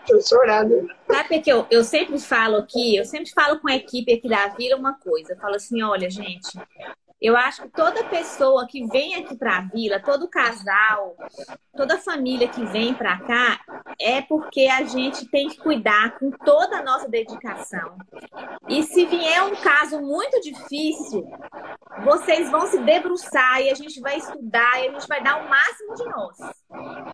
[0.00, 0.88] Estou chorando.
[1.06, 4.48] Sabe que eu, eu sempre falo aqui, eu sempre falo com a equipe aqui da
[4.48, 5.32] Vila uma coisa.
[5.32, 6.58] Eu falo assim, olha, gente,
[7.20, 11.16] eu acho que toda pessoa que vem aqui para a vila, todo casal,
[11.76, 13.60] toda família que vem para cá,
[14.00, 17.98] é porque a gente tem que cuidar com toda a nossa dedicação.
[18.68, 21.30] E se vier um caso muito difícil,
[22.04, 25.48] vocês vão se debruçar e a gente vai estudar e a gente vai dar o
[25.48, 26.59] máximo de nós.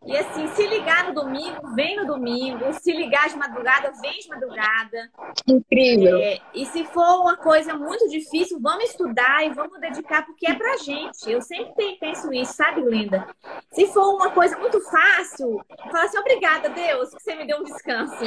[0.05, 2.73] E assim, se ligar no domingo, vem no domingo.
[2.75, 5.11] Se ligar de madrugada, vem de madrugada.
[5.47, 6.19] Incrível.
[6.19, 10.55] É, e se for uma coisa muito difícil, vamos estudar e vamos dedicar, porque é
[10.55, 11.31] pra gente.
[11.31, 13.27] Eu sempre penso isso, sabe, Linda?
[13.73, 17.65] Se for uma coisa muito fácil, fala assim, obrigada, Deus, que você me deu um
[17.65, 18.25] descanso.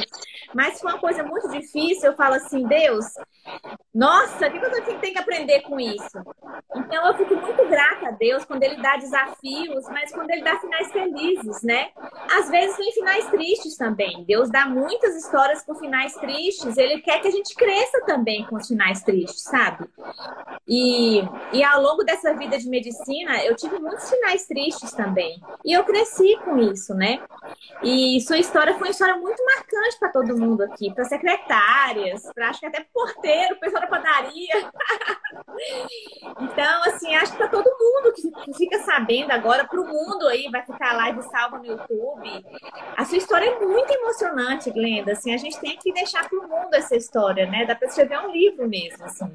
[0.54, 3.06] Mas se for uma coisa muito difícil, eu falo assim, Deus,
[3.94, 6.18] nossa, o que eu tenho que aprender com isso?
[6.76, 10.58] Então eu fico muito grata a Deus quando Ele dá desafios, mas quando Ele dá
[10.58, 11.19] finais felizes,
[11.62, 11.90] né?
[12.38, 14.24] Às vezes tem finais tristes também.
[14.24, 16.76] Deus dá muitas histórias com finais tristes.
[16.76, 19.88] Ele quer que a gente cresça também com os finais tristes, sabe?
[20.66, 25.40] E, e ao longo dessa vida de medicina, eu tive muitos finais tristes também.
[25.64, 27.20] E eu cresci com isso, né?
[27.82, 32.50] E sua história foi uma história muito marcante para todo mundo aqui, para secretárias, para
[32.50, 34.54] acho que até porteiro, pessoal da padaria.
[36.40, 40.48] então, assim, acho que para todo mundo que fica sabendo agora, para o mundo aí,
[40.50, 42.44] vai ficar a live salva no YouTube.
[42.96, 45.12] A sua história é muito emocionante, Glenda.
[45.12, 47.66] Assim, a gente tem que deixar para o mundo essa história, né?
[47.66, 49.30] Dá para escrever um livro mesmo, assim.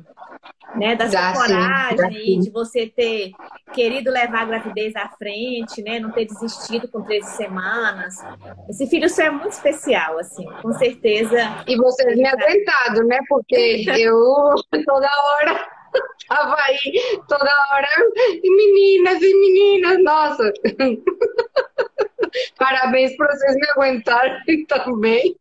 [0.75, 0.95] Né?
[0.95, 3.31] Da sua coragem, de você ter
[3.73, 5.99] querido levar a gravidez à frente, né?
[5.99, 8.23] Não ter desistido com 13 semanas.
[8.69, 11.37] Esse filho seu é muito especial, assim, com certeza.
[11.67, 13.19] E vocês me aguentado, né?
[13.27, 14.55] Porque eu
[14.85, 15.75] toda hora
[16.27, 17.87] tava aí, toda hora,
[18.17, 20.53] e meninas e meninas, nossa.
[22.57, 25.35] Parabéns por vocês me aguentarem também.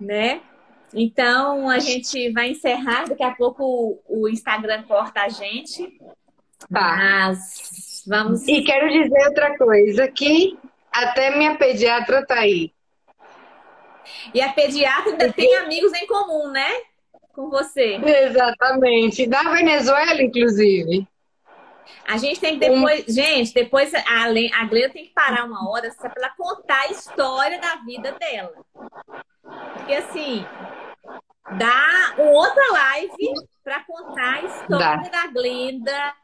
[0.00, 0.40] Né?
[0.92, 3.08] Então a gente vai encerrar.
[3.08, 5.98] Daqui a pouco o Instagram corta a gente.
[6.72, 6.96] Tá.
[6.96, 8.46] Mas vamos.
[8.46, 10.58] E quero dizer outra coisa: que
[10.92, 12.72] até minha pediatra tá aí.
[14.32, 16.70] E a pediatra ainda tem amigos em comum, né?
[17.36, 17.96] Com você.
[17.96, 19.26] Exatamente.
[19.26, 21.06] Da Venezuela, inclusive.
[22.08, 23.12] A gente tem que depois, um...
[23.12, 27.60] gente, depois a, a Glenda tem que parar uma hora só para contar a história
[27.60, 28.54] da vida dela.
[29.74, 30.46] Porque assim,
[31.58, 35.10] dá outra live para contar a história dá.
[35.10, 36.14] da Glenda,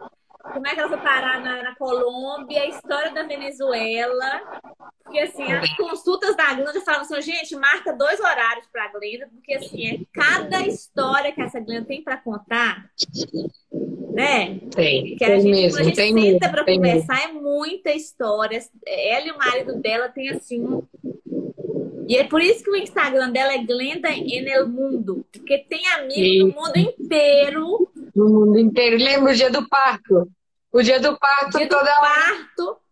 [0.42, 4.42] como é que ela foi parar na, na, Colômbia, a história da Venezuela.
[5.04, 9.28] Porque, assim, as consultas da Glenda falavam assim, gente, marca dois horários para a Glenda,
[9.32, 12.90] porque, assim, é cada história que essa Glenda tem para contar,
[14.12, 14.58] né?
[14.74, 17.38] Tem, que a gente, mesmo, quando a gente tem senta para conversar, mesmo.
[17.38, 18.62] é muita história.
[18.86, 20.82] Ela e o marido dela tem, assim,
[22.08, 25.24] e é por isso que o Instagram dela é Glenda en el Mundo.
[25.32, 27.91] Porque tem amigos no mundo inteiro.
[28.14, 28.96] No mundo inteiro.
[28.96, 30.30] Lembra o dia do parto?
[30.72, 32.82] O dia do parto, dia toda do parto.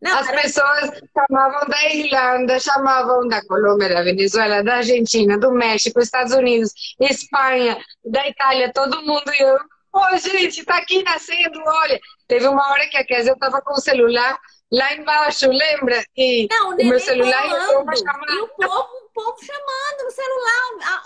[0.00, 0.42] Não, As era...
[0.42, 6.72] pessoas chamavam da Irlanda, chamavam da Colômbia, da Venezuela, da Argentina, do México, Estados Unidos,
[7.00, 9.24] Espanha, da Itália, todo mundo.
[9.36, 9.58] E eu,
[9.90, 11.98] pô, gente, tá aqui nascendo, olha.
[12.28, 14.38] Teve uma hora que a Kézia estava com o celular
[14.70, 16.04] lá embaixo, lembra?
[16.16, 17.94] E não, o, meu celular falando,
[18.30, 21.02] e o povo, o povo chamando no celular.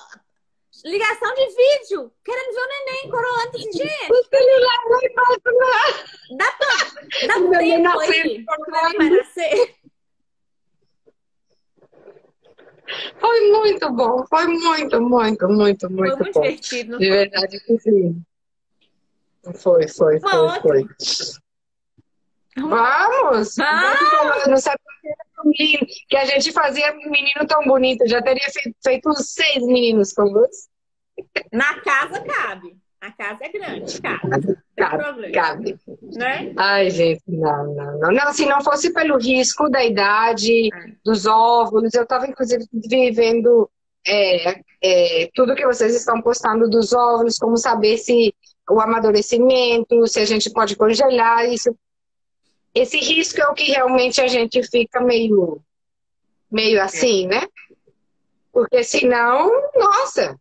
[0.85, 3.59] Ligação de vídeo, querendo ver o neném coroando.
[3.59, 6.37] Gente, o celular lá embaixo lá.
[6.37, 8.45] Dá pra, dá pra tempo aí.
[8.97, 9.75] Vai nascer.
[13.21, 16.41] Foi muito bom, foi muito, muito, muito, muito, foi muito bom.
[16.41, 16.99] divertido.
[16.99, 18.23] De verdade que sim.
[19.55, 20.87] Foi, foi, foi, foi.
[22.57, 23.57] Vamos!
[23.57, 24.47] Vamos!
[24.47, 24.79] Não sabe
[25.55, 28.07] que que a gente fazia menino tão bonito.
[28.07, 28.47] Já teria
[28.83, 30.69] feito, seis meninos com você.
[31.53, 32.77] Na casa cabe.
[33.01, 34.59] A casa é grande, cabe.
[34.77, 35.79] Cabe, cabe.
[36.03, 36.53] Né?
[36.59, 38.33] Ai, gente, não, não, não, não.
[38.33, 40.93] Se não fosse pelo risco da idade, é.
[41.03, 43.71] dos óvulos, eu estava inclusive vivendo
[44.07, 48.35] é, é, tudo que vocês estão postando dos óvulos, como saber se
[48.69, 51.75] o amadurecimento, se a gente pode congelar, isso
[52.75, 55.61] esse risco é o que realmente a gente fica meio,
[56.51, 57.47] meio assim, né?
[58.53, 60.37] Porque senão, nossa,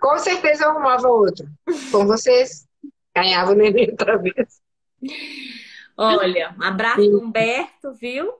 [0.00, 1.46] com certeza eu arrumava outro.
[1.90, 2.66] Com vocês,
[3.14, 4.60] ganhava o neném outra vez.
[5.96, 7.14] Olha, um abraço Sim.
[7.14, 8.34] Humberto, viu?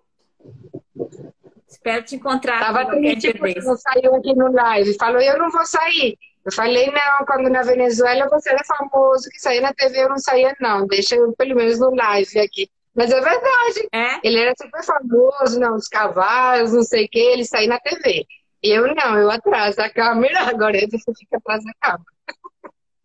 [1.69, 2.61] Espero te encontrar.
[2.61, 4.97] Tava triste porque não saiu aqui no live.
[4.99, 6.19] Falou, eu não vou sair.
[6.45, 10.19] Eu falei, não, quando na Venezuela você era famoso, que saía na TV, eu não
[10.19, 10.87] saía, não.
[10.87, 12.71] Deixa eu pelo menos no live aqui.
[12.95, 13.89] Mas é verdade.
[13.93, 14.21] É?
[14.23, 18.25] Ele era super famoso, não, os cavalos, não sei o que, ele saía na TV.
[18.63, 22.05] E eu não, eu atrás da câmera, agora ele fica atrás da câmera.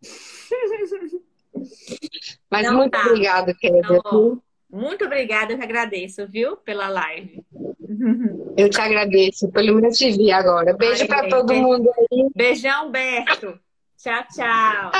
[2.50, 3.04] Mas não, muito tá.
[3.06, 4.00] obrigada, querida.
[4.70, 7.44] Muito obrigada, eu que agradeço, viu, pela live.
[8.56, 10.74] Eu te agradeço, pelo te vi agora.
[10.74, 11.62] Beijo para todo beijo.
[11.62, 12.28] mundo aí.
[12.34, 13.58] Beijão, Berto.
[13.96, 14.90] Tchau, tchau.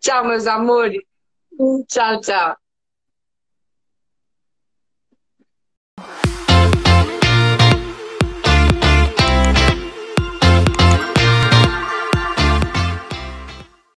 [0.00, 1.00] tchau, meus amores.
[1.58, 1.84] 嗯
[2.20, 2.56] ，ciao。